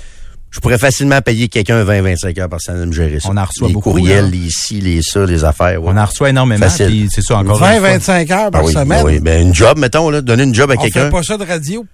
[0.50, 3.30] Je pourrais facilement payer quelqu'un 20-25 heures par semaine de me gérer ça.
[3.32, 4.32] On en reçoit les beaucoup, courriels, là.
[4.32, 5.82] les ici, les ça, les affaires.
[5.84, 5.92] ouais.
[5.94, 6.68] On en reçoit énormément.
[6.68, 7.08] Facile.
[7.12, 7.98] C'est ça, encore une fois.
[7.98, 9.00] 20-25 heures Ah par oui, semaine?
[9.02, 9.20] ah oui.
[9.20, 10.22] Ben, une job, mettons, là.
[10.22, 11.06] Donner une job à On quelqu'un.
[11.06, 11.86] fait pas ça de radio?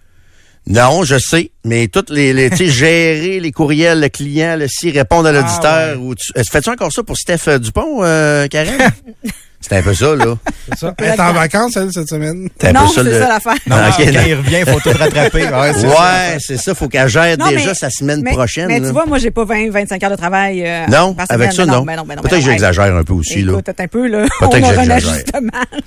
[0.65, 4.67] Non, je sais, mais toutes les, les tu sais, gérer les courriels, le client, le
[4.69, 5.59] si répondre à l'auditeur.
[5.65, 5.95] Ah, ouais.
[5.97, 8.77] ou tu, euh, fais-tu encore ça pour Steph euh, Dupont, euh, Karen?
[9.67, 10.35] C'est un peu ça, là.
[10.69, 10.93] C'est ça.
[10.97, 12.49] Elle est en vacances, elle, cette semaine.
[12.63, 13.53] Un Non, peu c'est le- ça l'affaire.
[13.67, 14.19] Non, Ah, ok, quand non.
[14.27, 15.43] il revient, il faut tout rattraper.
[15.45, 15.87] Ouais, c'est ça.
[15.87, 16.75] Ouais, ça.
[16.75, 18.67] Faut qu'elle gère Non, déjà mais- sa semaine mais, prochaine.
[18.67, 18.87] Mais là.
[18.87, 20.63] tu vois, moi, j'ai pas 20, 25 heures de travail.
[20.65, 21.83] euh, non, avec ça, Mais non.
[21.85, 23.53] mais non, mais non, Peut-être que non, j'exagère un peu aussi, là.
[23.61, 24.25] Peut-être un peu, là.
[24.39, 25.15] Peut-être On que j'exagère.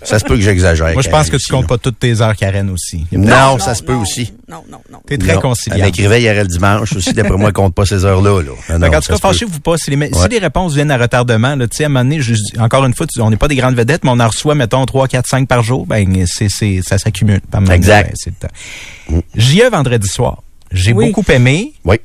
[0.03, 0.93] Ça se peut que j'exagère.
[0.93, 3.07] Moi, je pense que tu comptes pas toutes tes heures, Karen, aussi.
[3.13, 4.33] Non, ça se peut aussi.
[4.49, 4.99] Non, non, non.
[5.07, 5.41] T'es très Non.
[5.41, 5.77] conciliant.
[5.79, 7.13] Elle m'écrivait hier le dimanche aussi.
[7.13, 8.51] D'après moi, elle compte pas ces heures-là, là.
[8.71, 9.77] Non, non, en tout ça cas, fâchez-vous pas.
[9.77, 12.85] Si les, réponses viennent à retardement, là, tu sais, à un moment donné, je- encore
[12.85, 15.27] une fois, on n'est pas des grandes vedettes, mais on en reçoit, mettons, 3, 4,
[15.27, 17.41] 5 par jour, ben, c'est, c'est, ça s'accumule.
[17.53, 18.15] Moment donné, Exact.
[19.09, 19.23] ben.
[19.35, 20.43] J'y ai vendredi soir.
[20.73, 21.07] J'ai Oui.
[21.13, 21.97] beaucoup aimé, Oui.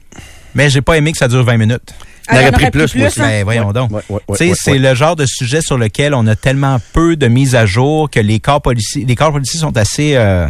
[0.56, 1.94] mais j'ai pas aimé que ça dure 20 minutes.
[2.32, 3.22] On aurait il y en pris plus, moi aussi.
[3.22, 3.26] hein?
[3.28, 3.92] Ben, voyons donc.
[3.92, 4.20] ouais, ouais,
[4.56, 4.78] c'est ouais.
[4.80, 8.20] le genre de sujet sur lequel on a tellement peu de mises à jour que
[8.20, 10.48] les corps policiers, les corps policiers sont assez euh,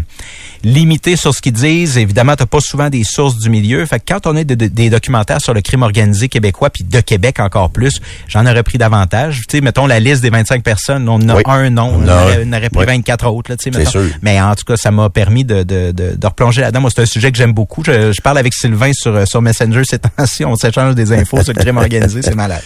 [0.63, 1.97] limités sur ce qu'ils disent.
[1.97, 3.85] Évidemment, t'as pas souvent des sources du milieu.
[3.85, 6.99] Fait que quand on a des, des documentaires sur le crime organisé québécois, puis de
[7.01, 9.41] Québec encore plus, j'en aurais pris davantage.
[9.49, 11.43] Tu sais, mettons la liste des 25 personnes, on en a Oui.
[11.45, 12.85] un nom, on, On a aurait, on aurait pris Oui.
[12.85, 13.51] 24 autres.
[13.51, 14.01] Là, sûr.
[14.21, 16.81] Mais en tout cas, ça m'a permis de, de, de, de replonger là-dedans.
[16.81, 17.83] Moi, c'est un sujet que j'aime beaucoup.
[17.85, 20.45] Je, je parle avec Sylvain sur, euh, sur Messenger ces temps-ci.
[20.45, 22.21] On s'échange des infos sur le crime organisé.
[22.21, 22.61] C'est malade.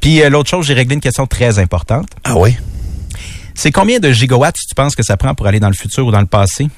[0.00, 2.08] Puis euh, l'autre chose, j'ai réglé une question très importante.
[2.24, 2.56] Ah oui?
[3.54, 6.10] C'est combien de gigawatts tu penses que ça prend pour aller dans le futur ou
[6.12, 6.68] dans le passé?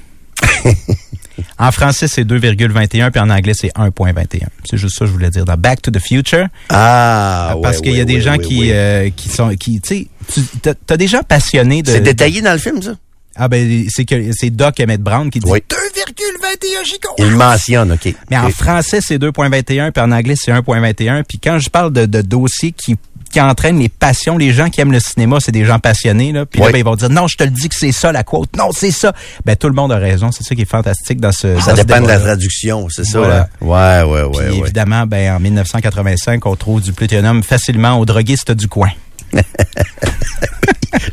[1.58, 4.44] en français, c'est 2,21, puis en anglais, c'est 1,21.
[4.64, 5.44] C'est juste ça que je voulais dire.
[5.44, 8.32] Dans Back to the Future, Ah, ouais, parce qu'il y a ouais, des ouais, gens
[8.36, 8.72] ouais, qui, ouais.
[8.72, 9.50] euh, qui sont...
[9.56, 11.90] qui Tu sais, tu t'as- t'as des gens passionnés de...
[11.90, 12.92] C'est détaillé dans le film, ça?
[13.36, 15.60] Ah ben, c'est que c'est Doc Emmett Brown qui dit Oui.
[15.68, 17.18] 2,21 gigawatts.
[17.18, 18.14] Il mentionne, OK.
[18.30, 21.22] Mais en Et- français, c'est 2.21, puis en anglais, c'est 1.21.
[21.22, 22.96] Puis quand je parle de, de dossiers qui
[23.32, 26.46] qui entraînent les passions, les gens qui aiment le cinéma, c'est des gens passionnés là.
[26.46, 26.72] Puis là, Oui.
[26.72, 28.56] ben, ils vont dire non, je te le dis que c'est ça la quote.
[28.56, 29.12] Non, c'est ça.
[29.46, 30.32] Ben tout le monde a raison.
[30.32, 31.56] C'est ça qui est fantastique dans ce.
[31.60, 33.18] Ça dans ce dépend de la traduction, c'est ça?
[33.20, 33.48] Voilà.
[33.62, 33.64] hein?
[33.64, 34.58] Ouais, ouais, Puis ouais, ouais.
[34.58, 38.90] évidemment, ben en 1985, on trouve du plutonium facilement aux droguistes du coin.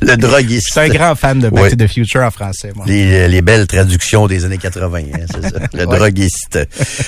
[0.02, 0.68] Le droguiste.
[0.68, 1.70] Je suis un grand fan de Back Oui.
[1.70, 2.72] to the Future en français.
[2.76, 2.86] Moi.
[2.88, 5.60] Les, les belles traductions des années 80, hein, c'est ça.
[5.74, 6.60] Le droguiste.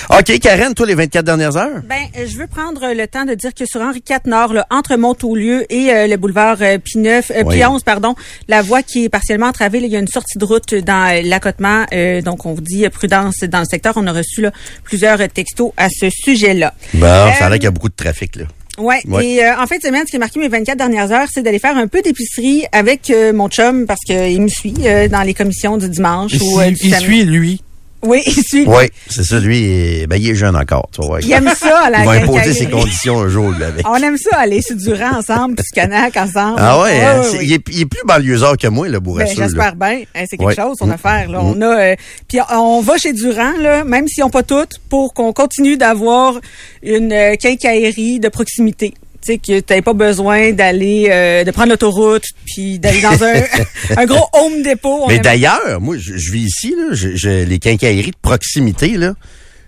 [0.09, 1.81] OK, Karen, toi, les 24 dernières heures?
[1.89, 4.53] Ben, euh, je veux prendre euh, le temps de dire que sur Henri IV Nord,
[4.53, 7.57] là, entre Montaulieu et euh, le boulevard euh, P9, euh, Oui.
[7.59, 8.15] P11, pardon,
[8.47, 11.09] la voie qui est partiellement entravée, là, il y a une sortie de route dans
[11.11, 11.85] euh, l'accotement.
[11.91, 13.93] euh, donc, on vous dit euh, prudence dans le secteur.
[13.97, 14.51] On a reçu là,
[14.83, 16.73] plusieurs euh, textos à ce sujet-là.
[16.93, 18.45] Bon, ça a Euh, l'air qu'il y a beaucoup de trafic, là.
[18.79, 19.01] Ouais.
[19.07, 19.25] Ouais.
[19.25, 21.41] Et euh, en fin de semaine, ce qui a marqué mes 24 dernières heures, c'est
[21.43, 25.21] d'aller faire un peu d'épicerie avec euh, mon chum parce qu'il me suit euh, dans
[25.21, 27.05] les commissions du dimanche Il, ou du il samedi.
[27.05, 27.61] suit, lui.
[28.01, 28.65] Oui, suit.
[28.65, 29.65] Oui, c'est ça, lui, il
[30.03, 31.19] est, ben, il est jeune encore, tu vois.
[31.21, 33.85] Il aime ça à la Il va imposer ses conditions un jour, lui, avec.
[33.87, 36.55] On aime ça aller sur Durand ensemble, puis sur Canac ensemble.
[36.59, 37.19] Ah ouais, hein?
[37.19, 37.45] ouais, C'est- ouais.
[37.45, 39.35] Il, est, il est plus banlieuseur que moi, le Ben, bourrasseux.
[39.35, 40.03] j'espère bien.
[40.15, 40.91] Hein, c'est quelque chose, son Mm.
[40.91, 41.29] affaire.
[41.29, 41.39] Là.
[41.43, 41.95] On a, euh,
[42.29, 46.39] puis on va chez Durand, là, même s'ils n'ont pas toutes, pour qu'on continue d'avoir
[46.83, 48.93] une euh, quincaillerie de proximité.
[49.21, 53.33] Tu sais, que tu pas besoin d'aller, euh, de prendre l'autoroute, puis d'aller dans un,
[53.97, 55.01] un gros home depot.
[55.03, 58.97] On Mais d'ailleurs, moi, je, je vis ici, là, je, je- les quincailleries de proximité,
[58.97, 59.13] là.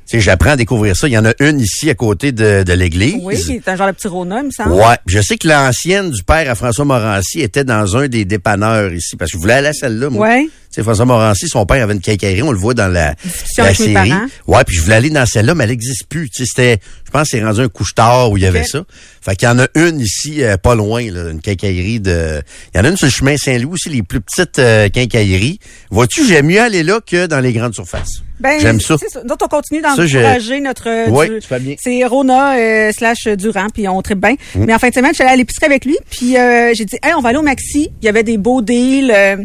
[0.08, 1.08] Tu sais, j'apprends à découvrir ça.
[1.08, 3.16] Il y en a une ici à côté de, de l'église.
[3.22, 4.74] Oui, qui est un genre de petit Rona, il me semble.
[4.74, 4.96] Ouais.
[5.06, 9.16] Je sais que l'ancienne du père à François Morancy était dans un des dépanneurs ici,
[9.16, 10.28] parce que je voulais aller à celle-là, moi.
[10.28, 10.48] Ouais.
[10.72, 13.14] Tu sais, François Morancy, son père avait une quincaillerie, on le voit dans la,
[13.56, 14.14] série.
[14.48, 16.30] Ouais, puis je voulais aller dans celle-là, mais elle n'existe plus.
[16.30, 18.84] Tu sais, c'était, je pense que c'est rendu un couche-tard où il y avait ça.
[19.24, 22.42] Fait qu'il y en a une ici, euh, pas loin, là, une quincaillerie de...
[22.74, 25.60] Il y en a une sur le chemin Saint-Louis aussi, les plus petites euh, quincailleries.
[25.92, 28.24] Vois-tu, j'aime mieux aller là que dans les grandes surfaces.
[28.40, 28.96] Ben, J'aime ça.
[29.10, 29.22] ça.
[29.24, 30.90] Donc, on continue d'encourager notre...
[30.90, 31.28] euh, Oui,
[31.60, 31.76] du-.
[31.80, 34.36] C'est Rona euh, slash Durand, puis on tripe bien.
[34.56, 34.66] Mm.
[34.66, 36.86] Mais en fin de semaine, je suis allée à l'épicerie avec lui, puis euh, j'ai
[36.86, 37.92] dit, hey, on va aller au Maxi.
[38.02, 39.12] Il y avait des beaux deals.
[39.16, 39.36] euh,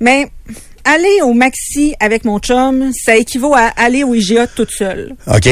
[0.00, 0.28] mais
[0.84, 5.14] aller au Maxi avec mon chum, ça équivaut à aller au IGA toute seule.
[5.26, 5.48] OK.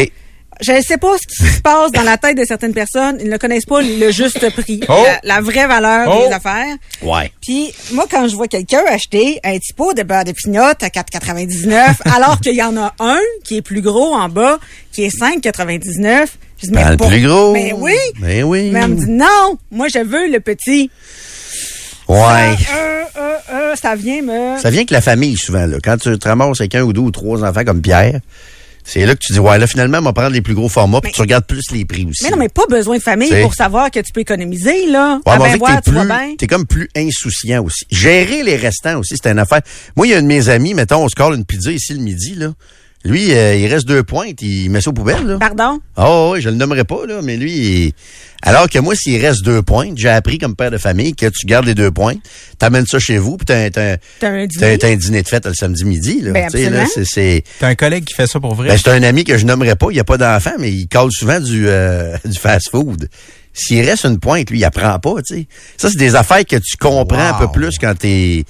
[0.61, 3.17] Je ne sais pas ce qui se passe dans la tête de certaines personnes.
[3.21, 5.03] Ils ne connaissent pas le juste prix, Oh!
[5.25, 6.29] la, la vraie valeur Oh!
[6.29, 6.77] des affaires.
[7.03, 7.33] Ouais.
[7.41, 10.75] Puis moi, quand je vois quelqu'un acheter un petit pot de beurre de pinot à
[10.75, 14.61] 4,99, alors qu'il y en a un qui est plus gros en bas,
[14.93, 16.27] qui est 5,99,
[16.63, 17.53] je dis, mais Prends le plus gros.
[17.55, 17.97] Mais oui.
[18.21, 18.71] Mais oui.
[18.73, 20.91] Mais elle me dit, non, moi, je veux le petit.
[22.13, 22.57] Ouais.
[22.59, 24.59] Ça, euh, euh, euh, ça vient me...
[24.61, 25.67] Ça vient avec la famille, souvent.
[25.67, 25.79] Là.
[25.83, 28.21] Quand tu te ramasses avec un ou deux ou trois enfants comme Pierre,
[28.85, 31.01] c'est là que tu dis, ouais, là, finalement, on va prendre les plus gros formats,
[31.01, 32.25] puis tu regardes plus les prix aussi.
[32.25, 35.21] Mais non, mais pas besoin de famille pour savoir que tu peux économiser, là.
[35.25, 37.87] Ouais, ah ben, plus, t'es comme plus insouciant aussi.
[37.91, 39.61] Gérer les restants aussi, c'est une affaire.
[39.97, 41.95] Moi, il y a un de mes amis, mettons, on se colle une pizza ici
[41.95, 42.53] le midi, là.
[43.05, 45.39] Lui, euh, il reste deux pointes, il met ça aux poubelles, là.
[45.39, 45.81] Pardon?
[45.97, 47.53] Ah oui, je le nommerai pas, là, mais lui,
[47.87, 47.93] il-
[48.43, 51.47] alors que moi, s'il reste deux pointes, j'ai appris comme père de famille que tu
[51.47, 52.19] gardes les deux pointes,
[52.59, 54.79] t'amènes ça chez vous, puis t'as, t'as, T'as un t'as, dîner?
[54.79, 56.31] t'as un dîner de fête le samedi midi, là.
[56.33, 58.69] Ben, Tu sais, là, c'est, c'est, T'as un collègue qui fait ça pour vrai?
[58.69, 60.87] ben, c'est un ami que je nommerai pas, il n'y a pas d'enfant, mais il
[60.87, 63.09] colle souvent du, euh, du fast-food.
[63.55, 65.47] S'il reste une pointe, lui, il apprend pas, tu sais.
[65.77, 68.45] Ça, c'est des affaires que tu comprends un peu plus quand t'es,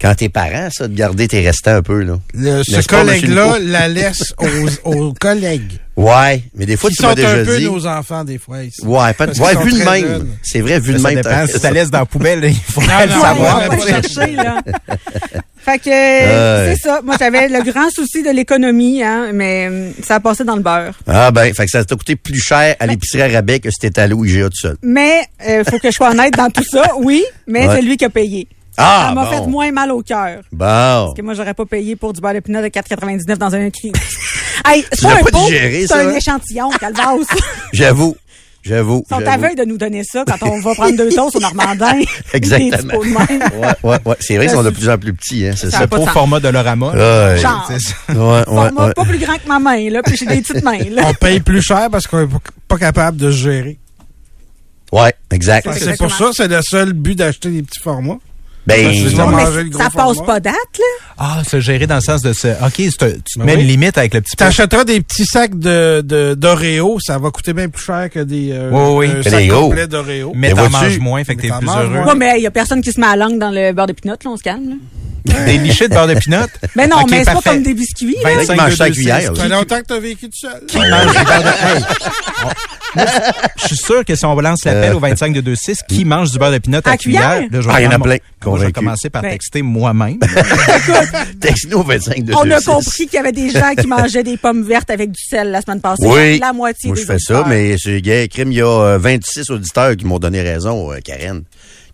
[0.00, 2.18] quand t'es parent, ça, de garder tes restants un peu, là.
[2.34, 4.34] Le- ce collègue-là la laisse
[4.84, 5.72] aux, aux collègues.
[5.96, 7.64] Ouais, mais des fois, Qui tu sont m'as un déjà peu dit.
[7.64, 8.62] nos enfants, des fois.
[8.62, 8.80] Ici.
[8.84, 10.28] Ouais, pas, ouais, vu de même.
[10.44, 11.16] C'est vrai, vu de ça même.
[11.16, 11.30] dépend.
[11.30, 11.68] t'as Si tu raison.
[11.68, 13.68] la laisses dans la poubelle, il faut le savoir.
[13.68, 14.60] ouais, ouais, chercher, là.
[15.58, 17.00] fait que, c'est ça.
[17.04, 20.62] Moi, j'avais le grand souci de l'économie, hein, mais hum, ça a passé dans le
[20.62, 20.94] beurre.
[21.08, 23.78] Ah ben, fait que ça t'a coûté plus cher à l'épicerie à rabais que si
[23.80, 24.76] t'étais allé au IGA tout seul.
[24.82, 27.74] Mais, euh, faut que je sois honnête dans tout ça, oui, mais Ouais.
[27.74, 28.46] c'est lui qui a payé.
[28.78, 29.30] Ah, ça m'a bon.
[29.30, 30.40] fait moins mal au cœur.
[30.52, 30.64] Bon.
[30.64, 33.70] Parce que moi, j'aurais pas payé pour du beurre de pinot de 4,99 dans un
[33.70, 33.92] cri.
[34.66, 37.26] hey, c'est pas un pas pot, digéré, c'est ça, un échantillon, calvasse.
[37.72, 38.16] J'avoue.
[38.62, 39.04] J'avoue.
[39.10, 42.00] Ils sont aveugles de nous donner ça quand on va prendre deux toasts au Normandin.
[42.34, 42.98] Exactement.
[42.98, 43.08] Ouais,
[43.82, 44.16] ouais, ouais.
[44.20, 46.06] C'est vrai qu'ils sont de plus en plus petits, hein, c'est Ça pas de Au
[46.06, 46.48] format de.
[46.48, 47.38] Ouais.
[47.38, 47.64] Genre.
[47.68, 47.94] C'est ça.
[48.08, 48.92] Ouais, ouais, Format ouais.
[48.94, 51.02] pas plus grand que ma main, là, puis j'ai des petites mains, là.
[51.06, 52.28] On paye plus cher parce qu'on est
[52.66, 53.78] pas- capable de se gérer.
[54.92, 55.68] Ouais, exact.
[55.78, 58.18] C'est pour ça, c'est le seul but d'acheter des petits formats.
[58.68, 60.84] Ben, Non, mais ça passe pas date, là.
[61.18, 62.48] Ah, se gérer dans le sens de ce.
[62.64, 63.04] OK, tu te
[63.38, 63.62] Ben mets oui.
[63.62, 64.36] une limite avec le petit.
[64.36, 68.50] T'achèteras des petits sacs de, de, d'Oreo, ça va coûter bien plus cher que des,
[68.52, 69.12] euh, Oui, oui.
[69.18, 69.62] un Que sac des gros.
[69.68, 70.32] complet d'Oreo.
[70.34, 72.04] Mais Mais t'en manges moins, fait que Mais t'es plus heureux.
[72.06, 73.92] Ouais, mais il y a personne qui se met la langue dans le beurre de
[73.94, 74.68] pinot, là, on se calme.
[74.68, 74.74] Là.
[75.46, 76.36] Des lichés de beurre de pinot.
[76.74, 78.30] Mais non, Ok, mais c'est pas comme des biscuits, là.
[78.34, 79.26] Là, il 25 mange ça à 2, cuillère, 6.
[79.28, 79.34] là.
[79.36, 80.62] Ça fait longtemps que t'as vécu tout seul.
[80.66, 81.84] Qui mange du beurre de Hey,
[82.42, 83.04] on- moi,
[83.60, 86.38] Je suis sûr que si on lance l'appel au 25 de 26, qui mange du
[86.38, 87.40] beurre de pinot à, À cuillère?
[87.40, 89.30] Là, je vais Ah, il y en a plein, Moi, je vais commencer par Ben.
[89.32, 90.18] texter moi-même.
[91.40, 92.64] Texte-nous au 25 de On a 26.
[92.66, 95.60] compris qu'il y avait des gens qui mangeaient des pommes vertes avec du sel la
[95.60, 96.06] semaine passée.
[96.06, 96.38] Oui.
[96.38, 98.28] La moitié Moi, des je fais ça, mais c'est gay.
[98.28, 101.42] Crime, il y a euh, 26 auditeurs qui m'ont donné raison, euh, Karen,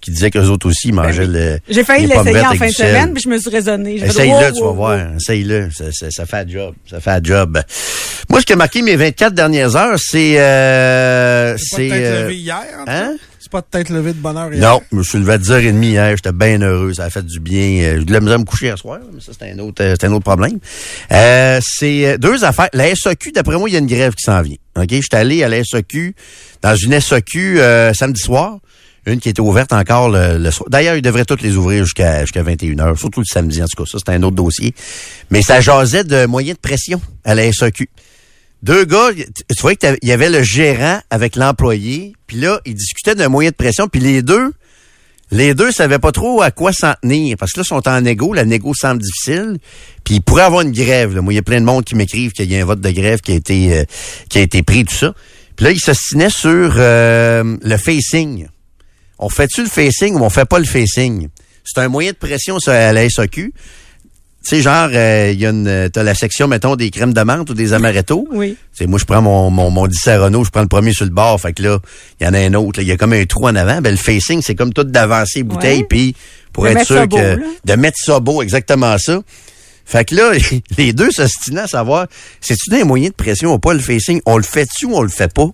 [0.04, 1.58] qui disaient qu'eux autres aussi ils mangeaient le.
[1.68, 4.70] J'ai failli l'essayer en fin de semaine, puis je me suis fait, Essaye-le, tu vas
[4.72, 4.98] voir.
[5.16, 5.70] Essaye-le.
[5.74, 6.74] Ça, ça, ça fait un job.
[6.88, 7.60] Ça fait un job.
[8.28, 10.38] Moi, ce qui a marqué mes 24 dernières heures, c'est...
[10.40, 11.84] Euh, C'est pas c'est...
[11.84, 13.04] de tête euh, levée hier, en tout cas?
[13.06, 13.16] hein?
[13.40, 14.62] C'est pas de tête levée de bonheur hier?
[14.68, 16.10] Non, je me suis levé à 10h30 hier.
[16.16, 16.94] J'étais bien heureux.
[16.94, 17.82] Ça a fait du bien.
[17.82, 19.82] Euh, J'ai de la misère à me coucher hier soir, mais ça, c'est un autre,
[20.00, 20.58] c'est un autre problème.
[21.12, 22.68] Euh, c'est euh, deux affaires.
[22.72, 24.56] La SAQ, d'après moi, il y a une grève qui s'en vient.
[24.76, 24.88] OK?
[24.90, 26.14] J'étais allé à la SAQ,
[26.62, 28.58] dans une SAQ euh, samedi soir.
[29.06, 30.68] Une qui était ouverte encore le, le soir.
[30.70, 33.90] D'ailleurs, ils devraient toutes les ouvrir jusqu'à jusqu'à 21h, surtout le samedi, en tout cas.
[33.90, 34.74] Ça, c'est un autre dossier.
[35.30, 37.88] Mais ça jasait de moyens de pression à la SAQ.
[38.64, 43.14] Deux gars, tu voyais qu'il y avait le gérant avec l'employé, puis là, ils discutaient
[43.14, 44.54] d'un moyen de pression, puis les deux,
[45.30, 48.00] les deux savaient pas trop à quoi s'en tenir, parce que là, ils sont en
[48.00, 49.58] négo, la négo semble difficile,
[50.02, 51.14] puis il pourrait avoir une grève.
[51.20, 52.90] Moi, il y a plein de monde qui m'écrivent qu'il y a un vote de
[52.90, 53.84] grève qui a été euh,
[54.30, 55.12] qui a été pris, tout ça.
[55.56, 58.46] Puis là, ils s'ostinaient sur euh, le facing.
[59.24, 61.28] On fait-tu le facing ou on fait pas le facing?
[61.64, 63.52] C'est un moyen de pression ça, à la SAQ.
[63.52, 63.54] Tu
[64.42, 67.22] sais, genre, euh, il y a une, euh, t'as la section, mettons, des crèmes de
[67.22, 68.28] menthe ou des amaretto.
[68.32, 68.58] Oui.
[68.74, 71.40] C'est moi, je prends mon, mon, mon Disaronno, je prends le premier sur le bord.
[71.40, 71.78] Fait que là,
[72.20, 72.82] il y en a un autre.
[72.82, 73.80] Il y a comme un trou en avant.
[73.80, 76.14] Ben, le facing, c'est comme tout d'avancer les bouteilles, puis
[76.52, 77.16] pour De être sûr que...
[77.16, 77.36] là.
[77.64, 79.22] de mettre ça beau, exactement ça.
[79.86, 80.32] Fait que là,
[80.76, 82.06] les deux s'ostinaient à savoir,
[82.42, 84.20] c'est-tu un moyen de pression ou pas le facing?
[84.26, 85.48] On le fait-tu ou on le fait pas?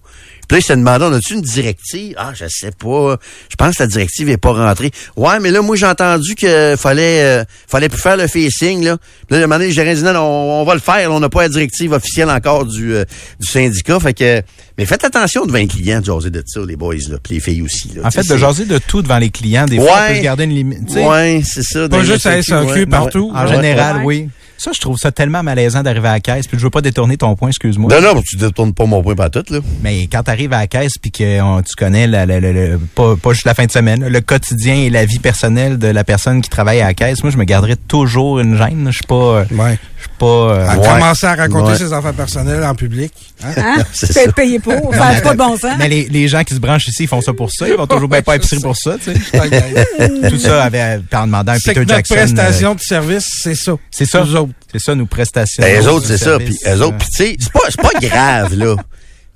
[0.51, 2.13] Puis là, ils se demandaient, on a-tu une directive?
[2.19, 3.17] Ah, je sais pas.
[3.49, 4.91] Je pense que la directive est pas rentrée.
[5.17, 8.97] Ouais, mais là, moi, j'ai entendu que fallait, euh, fallait plus faire le facing, là.
[9.29, 11.09] Puis là, le gérant dit, non, on, on va le faire.
[11.13, 13.05] on n'a pas la directive officielle encore du, euh,
[13.39, 14.01] du syndicat.
[14.01, 14.43] Fait que,
[14.77, 17.19] mais faites attention devant les clients de jaser de ça, les boys, là.
[17.23, 18.03] Puis les filles aussi, là.
[18.07, 20.19] En fait, de jaser de tout devant les clients, des fois, on peut Ouais.
[20.19, 20.87] se garder une limite.
[20.89, 21.07] tu sais.
[21.07, 21.89] Ouais, c'est ça.
[21.89, 22.87] Pas juste à SAQ, ouais.
[22.87, 23.31] partout.
[23.33, 23.55] En Ouais.
[23.55, 24.05] général, Ouais.
[24.05, 24.29] oui.
[24.63, 27.17] Ça, je trouve ça tellement malaisant d'arriver à la caisse, puis je veux pas détourner
[27.17, 27.91] ton point, excuse-moi.
[27.99, 29.61] Non, non, tu détournes pas mon point pas tout, là.
[29.83, 32.53] Mais quand tu arrives à la caisse puis que on- tu connais la, la- la-
[32.53, 35.87] la- pas, pas juste la fin de semaine, le quotidien et la vie personnelle de
[35.89, 38.89] la personne qui travaille à la caisse, moi je me garderais toujours une gêne.
[38.91, 39.79] Je suis pas, Ouais.
[40.01, 40.27] Je suis pas.
[40.27, 40.87] euh, À Ouais.
[40.89, 41.79] commencer à raconter Ouais.
[41.79, 43.13] ses affaires personnelles en public.
[43.45, 43.53] Hein?
[43.57, 43.83] Hein?
[43.93, 44.73] C'est payé pour.
[44.95, 45.77] Ça n'a pas de bon sens.
[45.79, 47.69] mais les, les gens qui se branchent ici, ils font ça pour ça.
[47.69, 48.97] Ils vont toujours bien pas à l'épicerie pour ça.
[49.03, 50.29] tu sais.
[50.31, 50.83] Tout ça avec,
[51.15, 52.15] en demandant un C'est Peter que notre Jackson.
[52.15, 53.73] prestation euh, de service, c'est ça.
[53.91, 54.25] c'est ça.
[54.25, 54.53] Nous autres.
[54.73, 55.63] C'est ça, nos prestations.
[55.63, 56.39] Ben, eux autres, c'est ça.
[56.39, 58.77] Puis eux autres, euh, puis tu sais, c'est pas, c'est pas grave, là.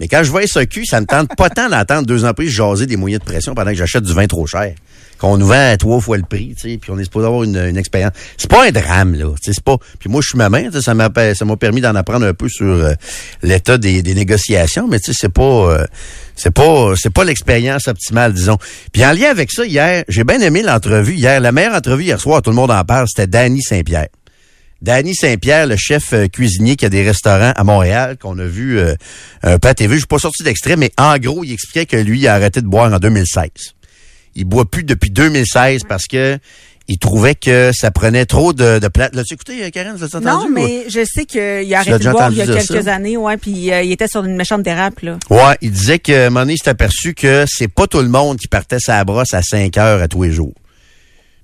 [0.01, 2.97] Mais quand je vois SAQ, ça me tente pas tant d'entendre deux employés jaser des
[2.97, 4.73] moyens de pression pendant que j'achète du vin trop cher.
[5.25, 7.45] Qu'on nous vend à trois fois le prix, tu sais, puis on est supposé avoir
[7.45, 8.13] une, expérience.
[8.37, 9.33] C'est pas un drame, là.
[9.41, 9.79] C'est pas.
[9.99, 12.67] Puis moi, je suis maman, ça m'a ça m'a permis d'en apprendre un peu sur
[12.67, 12.93] euh,
[13.43, 15.87] l'état des, négociations, mais tu sais, c'est pas euh,
[16.37, 18.59] c'est pas c'est pas l'expérience optimale, disons.
[18.93, 21.41] Puis en lien avec ça, hier, j'ai bien aimé l'entrevue hier.
[21.41, 24.09] La meilleure entrevue hier soir, tout le monde en parle, c'était Danny Saint-Pierre.
[24.83, 28.79] Danny Saint-Pierre, le chef euh, cuisinier qui a des restaurants à Montréal, qu'on a vu
[29.43, 29.95] un peu à TV.
[29.95, 32.61] Je suis pas sorti d'extrait, mais en gros, il expliquait que lui, il a arrêté
[32.61, 33.49] de boire en 2016.
[34.37, 36.39] Il boit plus depuis 2016 parce que
[36.87, 39.09] il trouvait que ça prenait trop de, de place.
[39.15, 39.97] L'as-tu écouté, euh, Karen?
[39.99, 40.27] L'as-tu entendu?
[40.27, 42.83] Non, ou- mais je sais qu'il a l'as arrêté de boire il y a quelques
[42.85, 42.95] ça?
[42.95, 45.19] années, ouais, puis euh, il était sur une méchante dérape, là.
[45.31, 48.49] Ouais, il disait que, un il s'est aperçu que c'est pas tout le monde qui
[48.49, 50.53] partait sa brosse à 5 heures à tous les jours.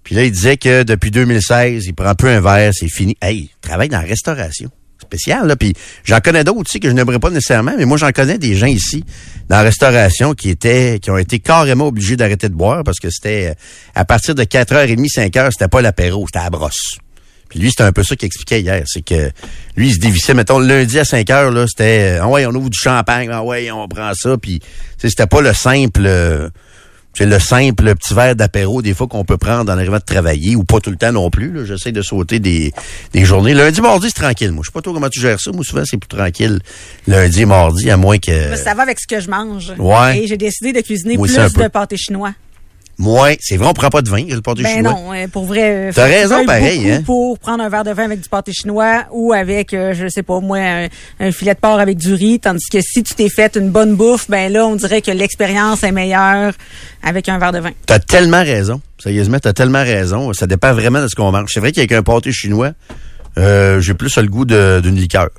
[0.05, 3.17] Puis là, il disait que depuis 2016, il prend plus un verre, c'est fini.
[3.23, 4.71] Hey, il travaille dans la restauration.
[5.11, 5.57] Spécial.
[5.59, 8.55] Puis j'en connais d'autres aussi que je n'aimerais pas nécessairement, mais moi, j'en connais des
[8.55, 9.05] gens ici
[9.49, 13.11] dans la restauration qui étaient, qui ont été carrément obligés d'arrêter de boire parce que
[13.11, 13.55] c'était euh,
[13.97, 16.99] à partir de 4h30, 5h, c'était pas l'apéro, c'était la brosse.
[17.49, 18.85] Puis lui, c'était un peu ça qu'il expliquait hier.
[18.87, 19.33] C'est que
[19.77, 22.55] lui, il se dévissait, mettons, le lundi à 5 heures, là, c'était Ah ouais, on
[22.55, 24.37] ouvre du champagne, ah ouais, on prend ça.
[24.39, 24.61] Puis
[24.99, 26.03] c'était pas le simple.
[26.07, 26.49] euh,
[27.13, 30.57] c'est le simple petit verre d'apéro des fois qu'on peut prendre en arrivant de travailler
[30.57, 31.53] ou pas tout le temps non plus.
[31.53, 31.65] là.
[31.65, 32.73] J'essaie de sauter des,
[33.13, 33.53] des journées.
[33.55, 34.53] Lundi, mardi, c'est tranquille.
[34.53, 35.51] Moi, je sais pas trop comment tu gères ça.
[35.53, 36.61] Moi, souvent, c'est plus tranquille
[37.07, 38.51] lundi mardi, à moins que...
[38.51, 39.73] Mais Ça va avec ce que je mange.
[39.79, 40.21] Ouais.
[40.23, 42.33] Et j'ai décidé de cuisiner Moi plus de pâté chinois.
[43.01, 43.35] Moins.
[43.41, 44.93] C'est vrai, on prend pas de vin, le pâté Ben chinois.
[44.93, 45.89] non, euh, pour vrai.
[45.89, 47.03] euh, T'as raison, pareil, hein.
[47.05, 50.23] Pour prendre un verre de vin avec du pâté chinois ou avec, euh, je sais
[50.23, 52.39] pas, moi, un, un filet de porc avec du riz.
[52.41, 55.83] Tandis que si tu t'es fait une bonne bouffe, ben là, on dirait que l'expérience
[55.83, 56.53] est meilleure
[57.03, 57.71] avec un verre de vin.
[57.87, 58.81] T'as tellement raison.
[59.03, 60.33] Sérieusement, t'as tellement raison.
[60.35, 61.49] Ça dépend vraiment de ce qu'on mange.
[61.55, 62.73] C'est vrai qu'avec un pâté chinois,
[63.39, 65.31] euh, j'ai plus le goût d'une liqueur.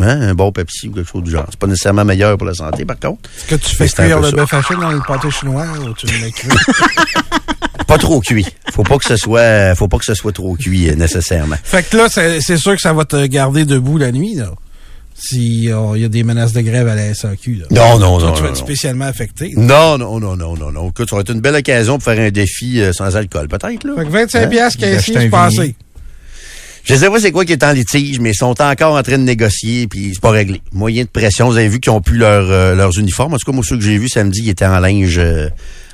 [0.00, 0.20] Hein?
[0.30, 1.46] Un bon Pepsi ou quelque chose du genre.
[1.50, 3.28] C'est pas nécessairement meilleur pour la santé, par contre.
[3.36, 6.20] Est-ce que tu fais cuire le bœuf haché dans le pâté chinois ou tu le
[6.24, 6.48] mets cuit?
[7.86, 8.46] Pas trop cuit.
[8.72, 11.56] Faut pas que ce soit, faut pas que ce soit trop cuit, euh, nécessairement.
[11.62, 14.50] fait que là, c'est sûr que ça va te garder debout la nuit, là.
[15.14, 17.66] Si euh, il y a des menaces de grève à la SAQ, là.
[17.70, 18.64] Non, non, Toi, non, tu non, vas être non.
[18.64, 19.52] spécialement affecté.
[19.56, 20.88] Non, non, non, non, non, non.
[20.88, 23.84] Écoute, ça va être une belle occasion pour faire un défi euh, sans alcool, peut-être,
[23.84, 23.92] là.
[23.98, 24.46] Fait que 25 Hein?
[24.48, 25.76] piastres qui D'acheter est un passé.
[26.84, 29.16] Je sais pas c'est quoi qui est en litige, mais ils sont encore en train
[29.18, 30.60] de négocier, puis c'est pas réglé.
[30.72, 33.34] Moyen de pression, vous avez vu qu'ils ont plus leur, euh, leurs uniformes.
[33.34, 35.48] En tout cas, moi, ceux que j'ai vus samedi, ils étaient en linge, euh,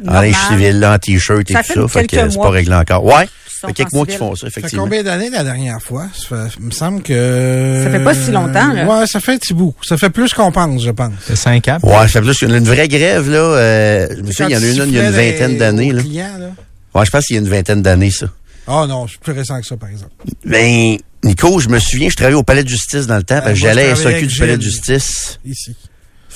[0.07, 1.89] en linge civil, là, en t-shirt et Ça tout ça.
[1.89, 3.05] Fait que quelques c'est pas réglé encore.
[3.05, 3.29] Ouais.
[3.67, 4.85] fait quelques mois qu'ils font ça, Ça fait effectivement.
[4.85, 6.07] combien d'années la dernière fois?
[6.15, 7.83] Ça fait- il me semble que...
[7.85, 8.87] Ça fait pas si longtemps, là.
[8.87, 9.75] Ouais, ça fait un petit bout.
[9.83, 11.13] Ça fait plus qu'on pense, je pense.
[11.27, 11.79] C'est 5 ans.
[11.83, 13.37] Ouais, ça fait plus qu'une une vraie grève, là.
[13.39, 15.93] Euh, je me souviens, il y en a une, il y a une vingtaine d'années,
[15.93, 16.03] là.
[16.39, 16.47] là.
[16.95, 18.27] Ouais, je pense qu'il y a une vingtaine d'années, ça.
[18.71, 20.13] Ah non, je suis plus récent que ça, par exemple.
[20.45, 23.55] Ben, Nico, je me souviens, je travaillais au palais de justice dans le temps, parce
[23.55, 25.41] que moi, je j'allais SAQ du palais de justice.
[25.45, 25.75] Ici.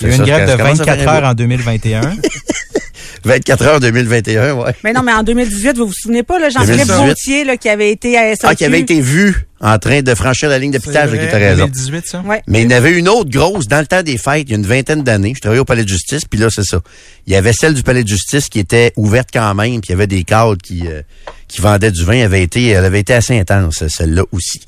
[0.00, 2.00] Il y a eu une grève de commence à 24 faire un heures en 2021.
[3.24, 4.74] 24 heures 2021, ouais.
[4.84, 7.06] Mais non, mais en 2018, vous vous souvenez pas, là, Jean-Philippe 2018.
[7.06, 8.46] Gaultier, là, qui avait été à SAQ.
[8.46, 11.66] Ah, qui avait été vu en train de franchir la ligne d'hôpital, C'est qui raison.
[11.66, 12.20] 2018, ça?
[12.26, 12.42] Ouais.
[12.48, 14.54] Mais il y en avait une autre grosse dans le temps des fêtes, il y
[14.54, 15.34] a une vingtaine d'années.
[15.36, 16.80] Je travaillais au palais de justice, puis là, c'est ça.
[17.26, 19.90] Il y avait celle du palais de justice qui était ouverte quand même, puis il
[19.90, 21.02] y avait des cadres qui, euh,
[21.46, 22.14] qui vendaient du vin.
[22.14, 24.60] Elle avait été, elle avait été assez intense, celle-là aussi.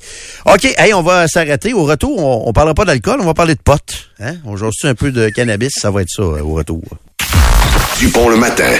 [0.45, 1.73] OK, hey, on va s'arrêter.
[1.73, 4.09] Au retour, on, on parlera pas d'alcool, on va parler de potes.
[4.21, 4.35] Hein?
[4.45, 6.81] On joue un peu de cannabis, ça va être ça euh, au retour.
[7.99, 8.71] Dupont le matin.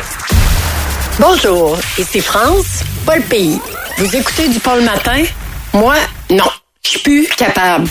[1.20, 3.60] Bonjour, ici France, pas le pays.
[3.98, 5.24] Vous écoutez du Paul Matin?
[5.74, 5.96] Moi,
[6.30, 6.44] non.
[6.84, 7.88] Je suis plus capable.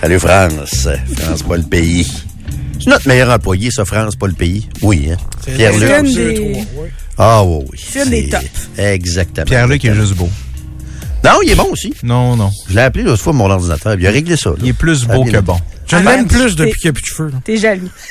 [0.00, 0.88] Salut France.
[1.16, 2.06] France, pas le pays.
[2.80, 4.66] C'est notre meilleur employé, ça, France, pas le pays.
[4.82, 5.16] Oui, hein?
[5.44, 6.14] C'est Pierre-Luc.
[6.14, 6.64] Des-.
[7.18, 7.80] Ah oui, oui.
[7.92, 8.44] C'est des tops.
[8.78, 9.44] Exactement.
[9.46, 10.30] Pierre-Luc est juste beau.
[11.24, 11.92] Non, il est bon aussi.
[12.02, 12.50] Non, non.
[12.68, 13.94] Je l'ai appelé l'autre fois mon ordinateur.
[13.98, 14.50] Il a réglé ça.
[14.50, 14.56] là.
[14.62, 15.58] Il est plus beau que bon.
[15.90, 17.30] Je Ah, l'aime plus depuis c'est- qu'il n'y a plus de cheveux.
[17.30, 17.38] là.
[17.44, 17.88] T'es jaloux.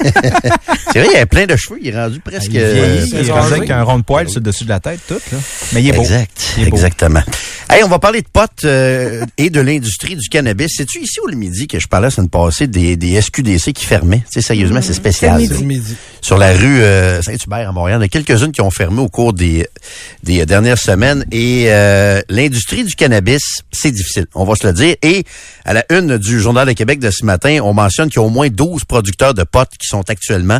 [0.94, 1.78] C'est vrai, il a plein de cheveux.
[1.82, 2.50] Il est rendu presque...
[2.52, 4.70] Il euh, il est c'est rendu avec un rond de poil sur le dessus de
[4.70, 5.38] la tête, tout, là.
[5.74, 6.02] Mais il est beau.
[6.02, 6.76] Exact, Il est beau.
[6.78, 7.22] exactement.
[7.70, 10.72] Hey, on va parler de potes euh, et de l'industrie du cannabis.
[10.76, 14.20] C'est-tu ici au midi que je parlais la semaine passée des, des SQDC qui fermaient?
[14.32, 15.40] Tu sais, sérieusement, c'est spécial.
[15.42, 15.96] C'est le le midi.
[16.22, 19.02] Sur la rue euh, Saint-Hubert à Montréal, il y en a quelques-unes qui ont fermé
[19.02, 19.68] au cours des,
[20.24, 21.26] des dernières semaines.
[21.32, 24.96] Et euh, l'industrie du cannabis, c'est difficile, on va se le dire.
[25.04, 25.26] Et
[25.66, 28.28] à la une du Journal de Québec de ce matin, on mentionne qu'il y a
[28.28, 30.60] au moins 12 producteurs de potes qui sont actuellement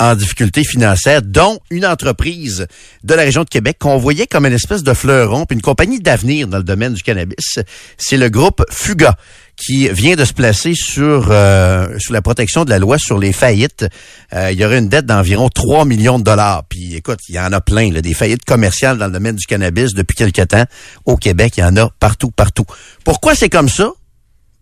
[0.00, 2.66] en difficulté financière, dont une entreprise
[3.04, 6.00] de la région de Québec qu'on voyait comme une espèce de fleuron, puis une compagnie
[6.00, 7.60] d'avenir dans le domaine du cannabis.
[7.98, 9.16] C'est le groupe Fuga
[9.56, 13.32] qui vient de se placer sur euh, sous la protection de la loi sur les
[13.32, 13.86] faillites.
[14.32, 16.64] Euh, il y aurait une dette d'environ 3 millions de dollars.
[16.68, 19.94] Puis écoute, il y en a plein, des faillites commerciales dans le domaine du cannabis
[19.94, 20.64] depuis quelque temps.
[21.04, 22.64] Au Québec, il y en a partout, partout.
[23.04, 23.92] Pourquoi c'est comme ça?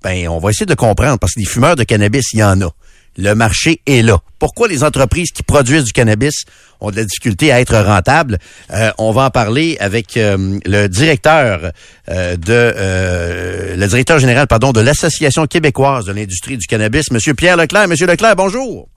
[0.02, 2.60] Ben, on va essayer de comprendre, parce que des fumeurs de cannabis, il y en
[2.60, 2.70] a.
[3.18, 4.18] Le marché est là.
[4.38, 6.44] Pourquoi les entreprises qui produisent du cannabis
[6.80, 8.38] ont de la difficulté à être rentables?
[8.72, 11.72] Euh, on va en parler avec euh, le directeur
[12.08, 17.56] euh, de le directeur général, pardon, de l'Association québécoise de l'industrie du cannabis, Monsieur Pierre
[17.56, 17.88] Leclerc.
[17.88, 18.88] Monsieur Leclerc, bonjour.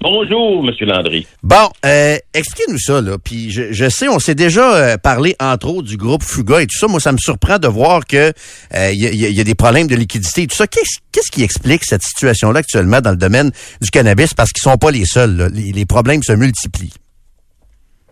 [0.00, 1.26] Bonjour, Monsieur Landry.
[1.42, 3.16] Bon, euh, expliquez-nous ça, là.
[3.22, 6.66] Puis je, je sais, on s'est déjà euh, parlé, entre autres, du groupe Fuga et
[6.66, 6.86] tout ça.
[6.86, 9.34] Moi, ça me surprend de voir que euh, il y, a- il y a- il
[9.36, 10.66] y a des problèmes de liquidité et tout ça.
[10.66, 13.50] Qu'est-ce qu'est-ce qui explique cette situation-là actuellement dans le domaine
[13.80, 14.32] du cannabis?
[14.34, 15.36] Parce qu'ils sont pas les seuls.
[15.36, 15.48] là.
[15.52, 16.92] Les, les problèmes se multiplient.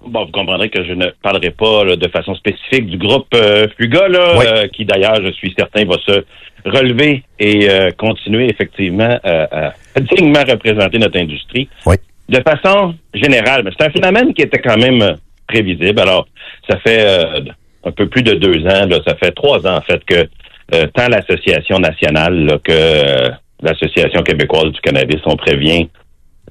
[0.06, 3.66] Bon, vous comprendrez que je ne parlerai pas là, de façon spécifique du groupe euh,
[3.76, 4.44] Fuga, là, Oui.
[4.48, 6.24] euh, qui d'ailleurs, je suis certain, va se
[6.64, 11.68] relever et euh, continuer effectivement euh, à dignement représenter notre industrie.
[11.86, 11.96] Oui.
[12.28, 15.14] De façon générale, mais c'est un phénomène qui était quand même euh,
[15.46, 16.00] prévisible.
[16.00, 16.26] Alors,
[16.68, 17.40] ça fait euh,
[17.84, 20.28] un peu plus de deux ans, là, ça fait trois ans en fait que
[20.74, 23.30] euh, tant l'Association nationale là, que euh,
[23.62, 25.88] l'Association québécoise du cannabis, on prévient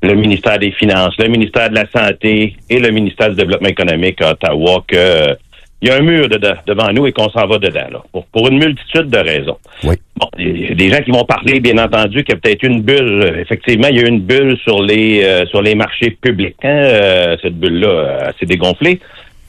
[0.02, 4.22] le ministère des Finances, le ministère de la Santé et le ministère du Développement économique
[4.22, 5.36] à Ottawa que
[5.82, 8.04] il y a un mur de- de- devant nous et qu'on s'en va dedans, là,
[8.12, 9.58] pour, pour une multitude de raisons.
[9.84, 9.96] Oui.
[10.16, 12.64] Bon, il y a des gens qui vont parler, bien entendu, qu'il y a peut-être
[12.64, 13.22] une bulle.
[13.24, 16.56] Euh, Effectivement, il y a une bulle sur les euh, sur les marchés publics.
[16.64, 19.00] hein, euh, cette bulle-là euh, s'est dégonflée.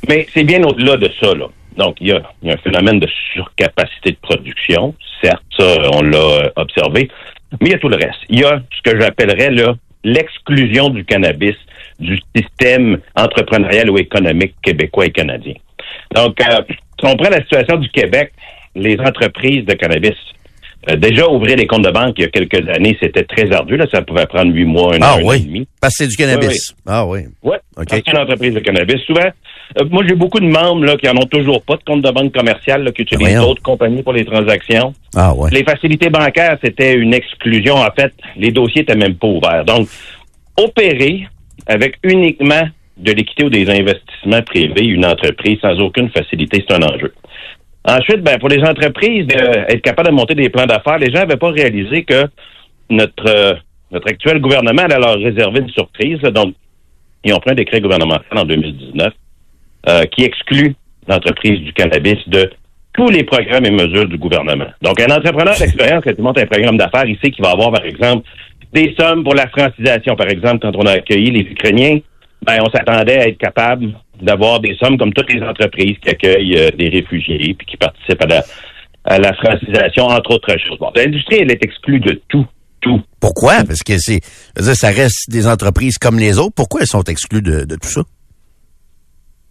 [0.09, 1.47] Mais c'est bien au-delà de ça, là.
[1.77, 4.95] Donc, il y, a, il y a un phénomène de surcapacité de production.
[5.23, 5.65] Certes, ça,
[5.95, 7.09] on l'a observé.
[7.61, 8.19] Mais il y a tout le reste.
[8.29, 11.55] Il y a ce que j'appellerais là l'exclusion du cannabis
[11.99, 15.55] du système entrepreneurial ou économique québécois et canadien.
[16.15, 16.63] Donc, euh,
[17.01, 18.33] si on prend la situation du Québec,
[18.75, 20.15] les entreprises de cannabis,
[20.89, 23.77] euh, déjà ouvrir des comptes de banque il y a quelques années, c'était très ardu.
[23.77, 25.41] Là, ça pouvait prendre huit mois, un Ah an, an et oui.
[25.45, 25.69] demi.
[25.81, 26.71] Parce que c'est du cannabis.
[26.71, 27.21] Oui, Ah oui.
[27.43, 27.61] Ouais, OK.
[27.77, 29.01] parce que c'est une entreprise de cannabis.
[29.07, 29.21] Souvent,
[29.81, 32.11] euh, moi, j'ai beaucoup de membres là, qui en ont toujours pas de compte de
[32.11, 34.95] banque commercial, là, qui utilisent d'autres compagnies pour les transactions.
[35.17, 35.51] Ah ouais.
[35.51, 37.75] Les facilités bancaires, c'était une exclusion.
[37.75, 39.65] En fait, les dossiers étaient même pas ouverts.
[39.65, 39.89] Donc,
[40.57, 41.27] opérer
[41.67, 42.63] avec uniquement
[42.99, 47.13] de l'équité ou des investissements privés, une entreprise sans aucune facilité, c'est un enjeu.
[47.85, 51.21] Ensuite, ben, pour les entreprises, euh, être capable de monter des plans d'affaires, les gens
[51.21, 52.25] n'avaient pas réalisé que
[52.91, 53.55] notre, euh,
[53.91, 56.21] notre actuel gouvernement allait leur réserver une surprise.
[56.21, 56.55] donc,
[57.25, 59.13] ils ont pris un décret gouvernemental en 2019
[59.89, 60.75] euh, qui exclut
[61.09, 62.51] l'entreprise du cannabis de
[62.93, 64.67] tous les programmes et mesures du gouvernement.
[64.83, 67.73] Donc, un entrepreneur d'expérience, quand il monte un programme d'affaires, il sait qu'il va avoir,
[67.73, 68.29] par exemple,
[68.73, 70.15] des sommes pour la francisation.
[70.17, 71.99] Par exemple, quand on a accueilli les Ukrainiens,
[72.43, 76.57] ben, on s'attendait à être capable d'avoir des sommes comme toutes les entreprises qui accueillent
[76.59, 78.45] euh, des réfugiés puis qui participent à la,
[79.05, 80.79] à la francisation, entre autres choses.
[80.79, 82.47] Bon, l'industrie, elle est exclue de tout,
[82.81, 83.03] tout.
[83.21, 83.65] Pourquoi?
[83.65, 84.21] Parce que c'est,
[84.57, 86.55] ça reste des entreprises comme les autres.
[86.57, 88.03] Pourquoi elles sont exclues de, de tout ça?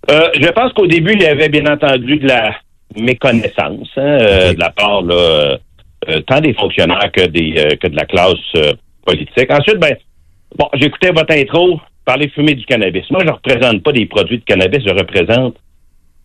[0.10, 2.56] Euh, je pense qu'au début, il y avait bien entendu de la
[2.96, 5.58] méconnaissance hein, euh, de la part là,
[6.28, 8.38] tant des fonctionnaires que des que de la classe
[9.06, 9.52] politique.
[9.52, 9.94] Ensuite, ben
[10.58, 13.04] bon, j'écoutais votre intro parler fumer du cannabis.
[13.12, 15.56] Moi, je ne représente pas des produits de cannabis, je représente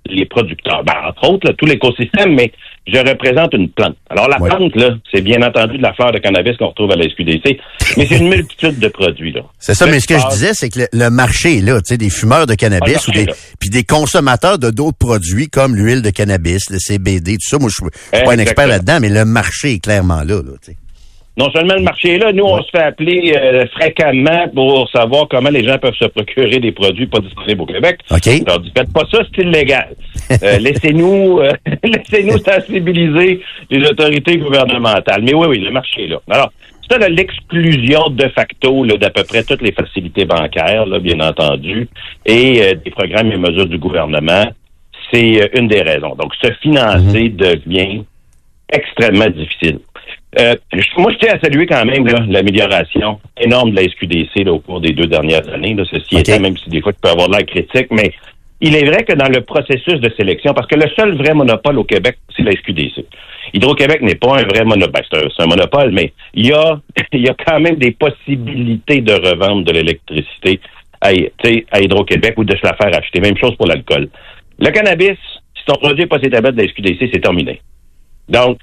[0.07, 0.83] les producteurs.
[0.85, 2.51] Ben, entre autres, là, tout l'écosystème, mais
[2.89, 3.97] je représente une plante.
[4.11, 4.49] Alors, la Ouais.
[4.49, 7.59] plante, là, c'est bien entendu de la fleur de cannabis qu'on retrouve à la SQDC,
[7.97, 9.43] mais c'est une multitude de produits, là.
[9.61, 11.89] C'est ça, mais ce que je disais, c'est que le, le marché est là, tu
[11.91, 13.27] sais, des fumeurs de cannabis Ah, ou des,
[13.61, 17.59] puis des consommateurs de d'autres produits comme l'huile de cannabis, le CBD, tout ça.
[17.59, 20.73] Moi, je suis pas un expert là-dedans, mais le marché est clairement là, là, tu
[20.73, 20.77] sais.
[21.37, 25.29] Non seulement le marché est là, nous, on se fait appeler euh, fréquemment pour savoir
[25.29, 28.01] comment les gens peuvent se procurer des produits pas disponibles au Québec.
[28.11, 28.27] OK.
[28.47, 29.97] Leur dis, faites pas ça, c'est illégal.
[30.31, 31.53] Euh, laissez-nous, euh,
[31.83, 35.23] laissez-nous sensibiliser les autorités gouvernementales.
[35.23, 36.21] Mais oui, oui, le marché est là.
[36.29, 36.53] Alors,
[36.91, 41.21] ça, là, l'exclusion de facto là, d'à peu près toutes les facilités bancaires, là, bien
[41.21, 41.89] entendu,
[42.27, 44.45] et euh, des programmes et mesures du gouvernement,
[45.11, 46.15] c'est euh, une des raisons.
[46.17, 48.05] Donc, se financer devient
[48.71, 49.79] extrêmement difficile.
[50.41, 50.55] Euh,
[50.97, 54.61] moi, je tiens à saluer quand même là, l'amélioration énorme de la SQDC là, au
[54.61, 55.75] cours des deux dernières années.
[55.75, 58.13] Là, ceci étant, même si des fois tu peux avoir de l'air critique, mais
[58.61, 61.79] il est vrai que dans le processus de sélection, parce que le seul vrai monopole
[61.79, 63.05] au Québec, c'est la SQDC.
[63.53, 65.03] Hydro-Québec n'est pas un vrai monopole.
[65.11, 66.81] Ben, c'est un, monopole, mais il y a,
[67.13, 70.61] il y a quand même des possibilités de revendre de l'électricité
[71.01, 73.21] à, à Hydro-Québec ou de se la faire acheter.
[73.21, 74.09] Même chose pour l'alcool.
[74.59, 75.19] Le cannabis,
[75.57, 77.61] si ton produit n'est pas CTB de la SQDC, c'est terminé.
[78.29, 78.59] Donc,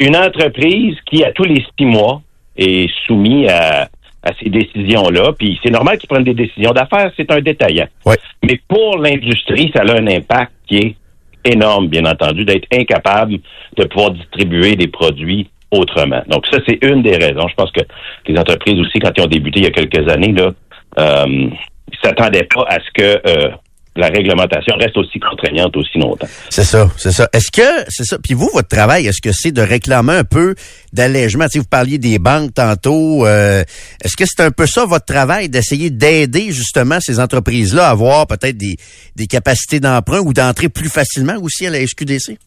[0.00, 2.22] une entreprise qui, à tous les six mois,
[2.56, 3.88] est soumise à,
[4.22, 7.86] à ces décisions-là, puis c'est normal qu'ils prennent des décisions d'affaires, c'est un détaillant.
[8.06, 8.16] Ouais.
[8.42, 10.96] Mais pour l'industrie, ça a un impact qui est
[11.44, 13.38] énorme, bien entendu, d'être incapable
[13.76, 16.22] de pouvoir distribuer des produits autrement.
[16.28, 17.48] Donc ça, c'est une des raisons.
[17.48, 17.82] Je pense que
[18.26, 20.52] les entreprises aussi, quand ils ont débuté il y a quelques années, là,
[20.98, 21.48] euh,
[21.92, 23.50] ils s'attendaient pas à ce que euh,
[23.96, 26.26] la réglementation reste aussi contraignante aussi longtemps.
[26.50, 27.28] C'est ça, c'est ça.
[27.32, 28.18] Est-ce que, c'est ça.
[28.22, 30.54] Puis vous, votre travail, est-ce que c'est de réclamer un peu
[30.92, 31.46] d'allègement?
[31.48, 33.26] Sais, vous parliez des banques tantôt.
[33.26, 33.62] euh,
[34.02, 38.26] est-ce que c'est un peu ça votre travail, d'essayer d'aider justement ces entreprises-là à avoir
[38.26, 38.76] peut-être des,
[39.14, 42.38] des capacités d'emprunt ou d'entrer plus facilement aussi à la SQDC?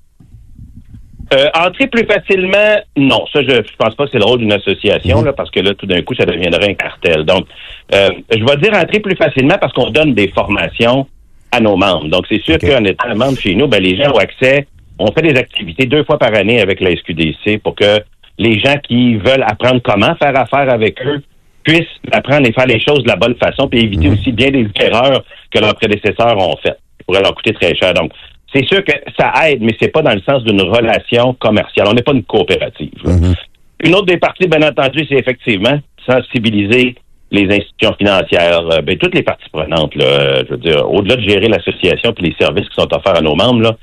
[1.34, 3.26] Euh, entrer plus facilement, non.
[3.34, 5.74] Ça, je, je pense pas que c'est le rôle d'une association, là, parce que là,
[5.74, 7.26] tout d'un coup, ça deviendrait un cartel.
[7.26, 7.46] Donc,
[7.94, 11.06] euh, je vais dire entrer plus facilement parce qu'on donne des formations
[11.52, 12.10] à nos membres.
[12.10, 14.68] Donc, c'est sûr qu'en étant membre chez nous, ben, les gens ont accès.
[15.00, 18.00] On fait des activités deux fois par année avec la SQDC pour que
[18.38, 21.22] les gens qui veulent apprendre comment faire affaire avec eux
[21.64, 24.68] puissent apprendre et faire les choses de la bonne façon, puis éviter aussi bien des
[24.80, 26.80] erreurs que leurs prédécesseurs ont faites.
[26.98, 27.94] Ça pourrait leur coûter très cher.
[27.94, 28.12] Donc,
[28.54, 31.88] c'est sûr que ça aide, mais c'est pas dans le sens d'une relation commerciale.
[31.90, 32.94] On n'est pas une coopérative.
[33.04, 33.12] là.
[33.84, 36.96] Une autre des parties, bien entendu, c'est effectivement sensibiliser
[37.32, 39.96] les institutions financières, euh, ben, toutes les parties prenantes.
[39.96, 43.18] Là, euh, je veux dire, au-delà de gérer l'association et les services qui sont offerts
[43.18, 43.78] à nos membres, là,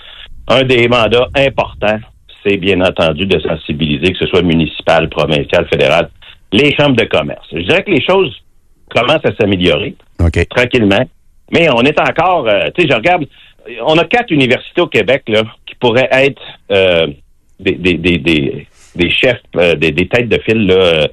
[0.49, 1.99] un des mandats importants,
[2.45, 6.11] c'est bien entendu de sensibiliser, que ce soit municipal, provincial, fédéral,
[6.53, 7.47] les chambres de commerce.
[7.53, 8.35] Je dirais que les choses
[8.95, 10.49] commencent à s'améliorer OK.
[10.49, 11.05] tranquillement.
[11.53, 13.25] Mais on est encore, euh, tu sais, je regarde,
[13.85, 17.07] on a quatre universités au Québec là qui pourraient être euh,
[17.61, 21.07] des, des, des, des, chefs, euh, des, des têtes de file là, euh,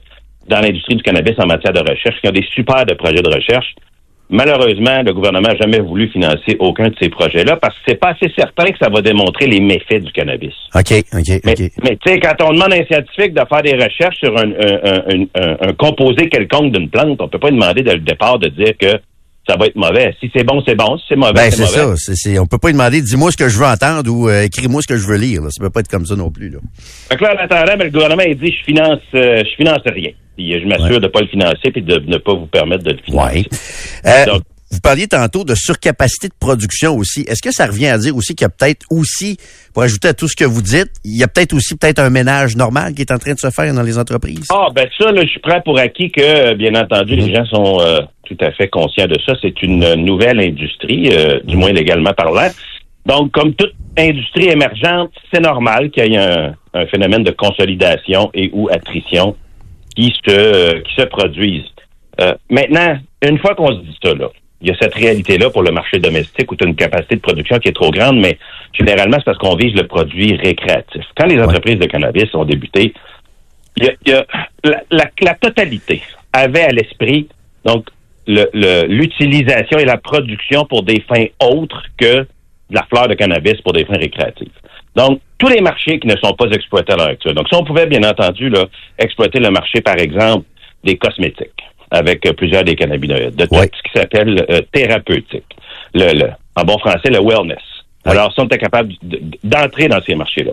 [0.48, 3.30] dans l'industrie du cannabis en matière de recherche, qui ont des super de projets de
[3.34, 3.74] recherche.
[4.30, 8.12] malheureusement, le gouvernement n'a jamais voulu financer aucun de ces projets-là parce que c'est pas
[8.12, 10.54] assez certain que ça va démontrer les méfaits du cannabis.
[10.74, 11.72] OK, OK, Mais, OK.
[11.84, 14.52] mais tu sais, quand on demande à un scientifique de faire des recherches sur un,
[14.52, 18.74] un- un- composé quelconque d'une plante, on peut pas demander dès le départ de dire
[18.80, 19.00] que
[19.50, 20.16] ça va être mauvais.
[20.22, 20.98] Si c'est bon, c'est bon.
[20.98, 21.98] Si c'est mauvais, Ben, c'est mauvais.
[21.98, 22.14] ça.
[22.16, 24.82] C'est- on peut pas lui demander, dis-moi ce que je veux entendre ou euh, écris-moi
[24.82, 25.42] ce que je veux lire.
[25.42, 25.50] là.
[25.50, 26.50] Ça peut pas être comme ça non plus.
[26.50, 26.60] Là.
[27.10, 29.82] Fait que là, en attendant, ben, le gouvernement, il dit, je finance, euh, je finance
[29.88, 30.12] rien.
[30.42, 32.92] Puis euh, je m'assure de pas le financer puis de ne pas vous permettre de
[32.92, 33.46] le financer.
[34.06, 34.42] Euh, Donc-
[34.74, 37.26] vous parliez tantôt de surcapacité de production aussi.
[37.28, 39.36] Est-ce que ça revient à dire aussi qu'il y a peut-être aussi,
[39.74, 42.10] pour ajouter à tout ce que vous dites, il y a peut-être aussi peut-être un
[42.10, 44.48] ménage normal qui est en train de se faire dans les entreprises?
[44.50, 47.46] Ah, ben ça, là, je suis prêt pour acquis que, euh, bien entendu, les gens
[47.48, 49.34] sont euh, tout à fait conscients de ça.
[49.42, 52.48] C'est une euh, nouvelle industrie, euh, du moins légalement parlant.
[53.06, 58.32] Donc, comme toute industrie émergente, c'est normal qu'il y ait un, un phénomène de consolidation
[58.34, 59.36] et ou attrition
[60.02, 61.66] qui se, euh, qui se produise.
[62.20, 64.30] Euh, maintenant, une fois qu'on se dit ça, là,
[64.62, 67.22] il y a cette réalité-là pour le marché domestique où tu as une capacité de
[67.22, 68.38] production qui est trop grande, mais
[68.74, 71.04] généralement, c'est parce qu'on vise le produit récréatif.
[71.18, 72.94] Quand les entreprises de cannabis ont débuté,
[73.78, 74.26] il y a, il y a-
[74.64, 76.02] la, la- la totalité
[76.34, 77.28] avait à l'esprit
[77.66, 77.88] donc
[78.28, 82.28] le- le- l'utilisation et la production pour des fins autres que de
[82.76, 84.52] la fleur de cannabis pour des fins récréatives.
[84.96, 87.34] Donc, tous les marchés qui ne sont pas exploités à l'heure actuelle.
[87.36, 88.66] Donc, si on pouvait, bien entendu, là,
[89.00, 90.46] exploiter le marché, par exemple,
[90.84, 91.50] des cosmétiques
[91.92, 95.44] avec euh, plusieurs des cannabinoïdes, de tout ce qui s'appelle euh, thérapeutique,
[95.94, 97.60] le, le- en bon français, le wellness.
[98.06, 100.52] Alors, si on était capable de- d'entrer dans ces marchés-là.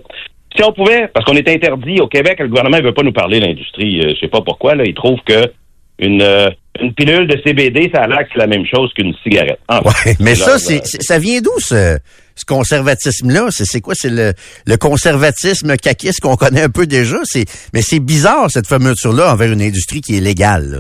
[0.56, 3.12] Si on pouvait, parce qu'on est interdit au Québec, le gouvernement ne veut pas nous
[3.12, 5.52] parler de l'industrie, euh, je sais pas pourquoi, là, il trouve que
[6.00, 6.48] une, euh,
[6.80, 9.58] une pilule de CBD, ça a l'air que c'est la même chose qu'une cigarette.
[9.68, 11.98] Enfin, Ouais, mais ça, c'est- ça vient d'où ce,
[12.38, 13.48] ce conservatisme-là?
[13.50, 13.94] C'est, quoi?
[13.94, 14.32] C'est le,
[14.66, 17.16] le conservatisme caquiste qu'on connaît un peu déjà.
[17.74, 20.70] Mais c'est bizarre, cette fermeture-là envers une industrie qui est légale.
[20.70, 20.78] là.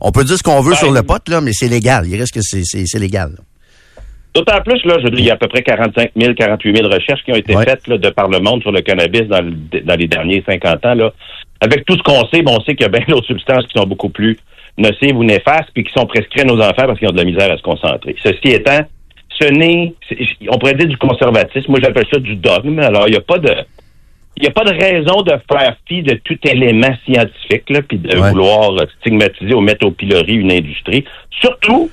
[0.00, 2.06] On peut dire ce qu'on veut Ben, sur le pot, là, mais c'est légal.
[2.06, 3.30] Il reste que c'est, légal.
[3.32, 3.42] là.
[4.34, 6.76] D'autant plus, là, je veux dire, il y a à peu près 45 000, 48
[6.76, 7.64] 000 recherches qui ont été Ouais.
[7.64, 10.84] faites là, de par le monde sur le cannabis dans, le- dans les derniers 50
[10.86, 10.94] ans.
[10.94, 11.12] Là.
[11.60, 13.78] Avec tout ce qu'on sait, bon, on sait qu'il y a bien d'autres substances qui
[13.78, 14.36] sont beaucoup plus
[14.76, 17.24] nocives ou néfastes, puis qui sont prescrites à nos enfants parce qu'ils ont de la
[17.24, 18.16] misère à se concentrer.
[18.24, 18.80] Ceci étant,
[19.40, 19.94] ce n'est,
[20.48, 21.70] on pourrait dire du conservatisme.
[21.70, 22.78] Moi, j'appelle ça du dogme.
[22.78, 23.52] Alors, il n'y a pas de,
[24.36, 27.98] il n'y a pas de raison de faire fi de tout élément scientifique, là, puis
[27.98, 28.30] de Ouais.
[28.30, 31.04] vouloir stigmatiser ou mettre au pilori une industrie.
[31.40, 31.90] Surtout,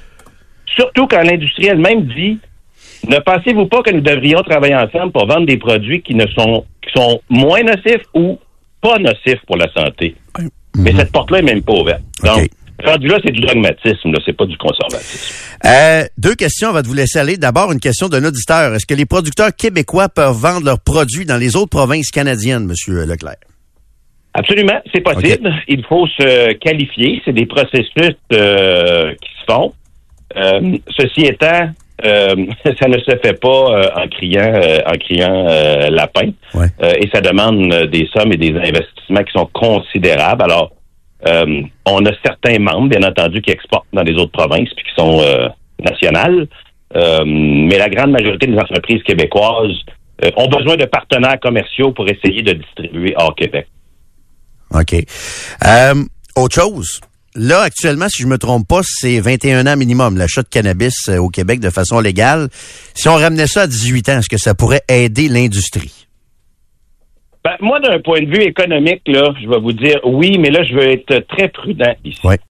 [0.66, 2.40] surtout quand l'industrie elle-même dit
[3.08, 6.66] ne pensez-vous pas que nous devrions travailler ensemble pour vendre des produits qui ne sont
[6.84, 8.40] qui sont moins nocifs ou
[8.82, 10.16] pas nocifs pour la santé?
[10.76, 12.02] Mais cette porte-là est même pas ouverte.
[12.24, 12.50] Donc.
[12.86, 15.58] Rendu là, c'est du dogmatisme, c'est pas du conservatisme.
[15.66, 17.38] Euh, deux questions, on va vous laisser aller.
[17.38, 18.74] D'abord, une question d'un auditeur.
[18.74, 23.06] Est-ce que les producteurs québécois peuvent vendre leurs produits dans les autres provinces canadiennes, Monsieur
[23.06, 23.36] Leclerc?
[24.34, 25.54] Absolument, c'est possible.
[25.68, 27.22] Il faut se qualifier.
[27.26, 29.74] C'est des processus euh, qui se font.
[30.38, 31.70] Euh, ceci étant,
[32.06, 32.36] euh,
[32.80, 35.46] ça ne se fait pas euh, en criant, euh, en criant
[35.90, 36.32] lapin.
[36.54, 36.68] Ouais.
[37.00, 40.44] Et ça demande des sommes et des investissements qui sont considérables.
[40.44, 40.72] Alors,
[41.28, 44.96] euh, on a certains membres, bien entendu, qui exportent dans les autres provinces puis qui
[44.96, 45.48] sont euh,
[45.80, 46.48] nationales.
[46.96, 49.78] Euh, mais la grande majorité des entreprises québécoises
[50.38, 53.68] ont besoin de partenaires commerciaux pour essayer de distribuer hors Québec.
[54.72, 54.96] OK.
[56.36, 57.02] Autre chose.
[57.34, 61.30] Là, actuellement, si je me trompe pas, c'est 21 ans minimum, l'achat de cannabis au
[61.30, 62.50] Québec de façon légale.
[62.94, 66.08] Si on ramenait ça à 18 ans, est-ce que ça pourrait aider l'industrie?
[67.44, 70.64] Ben, moi, d'un point de vue économique, là, je vais vous dire oui, mais là,
[70.64, 72.20] je veux être très prudent ici.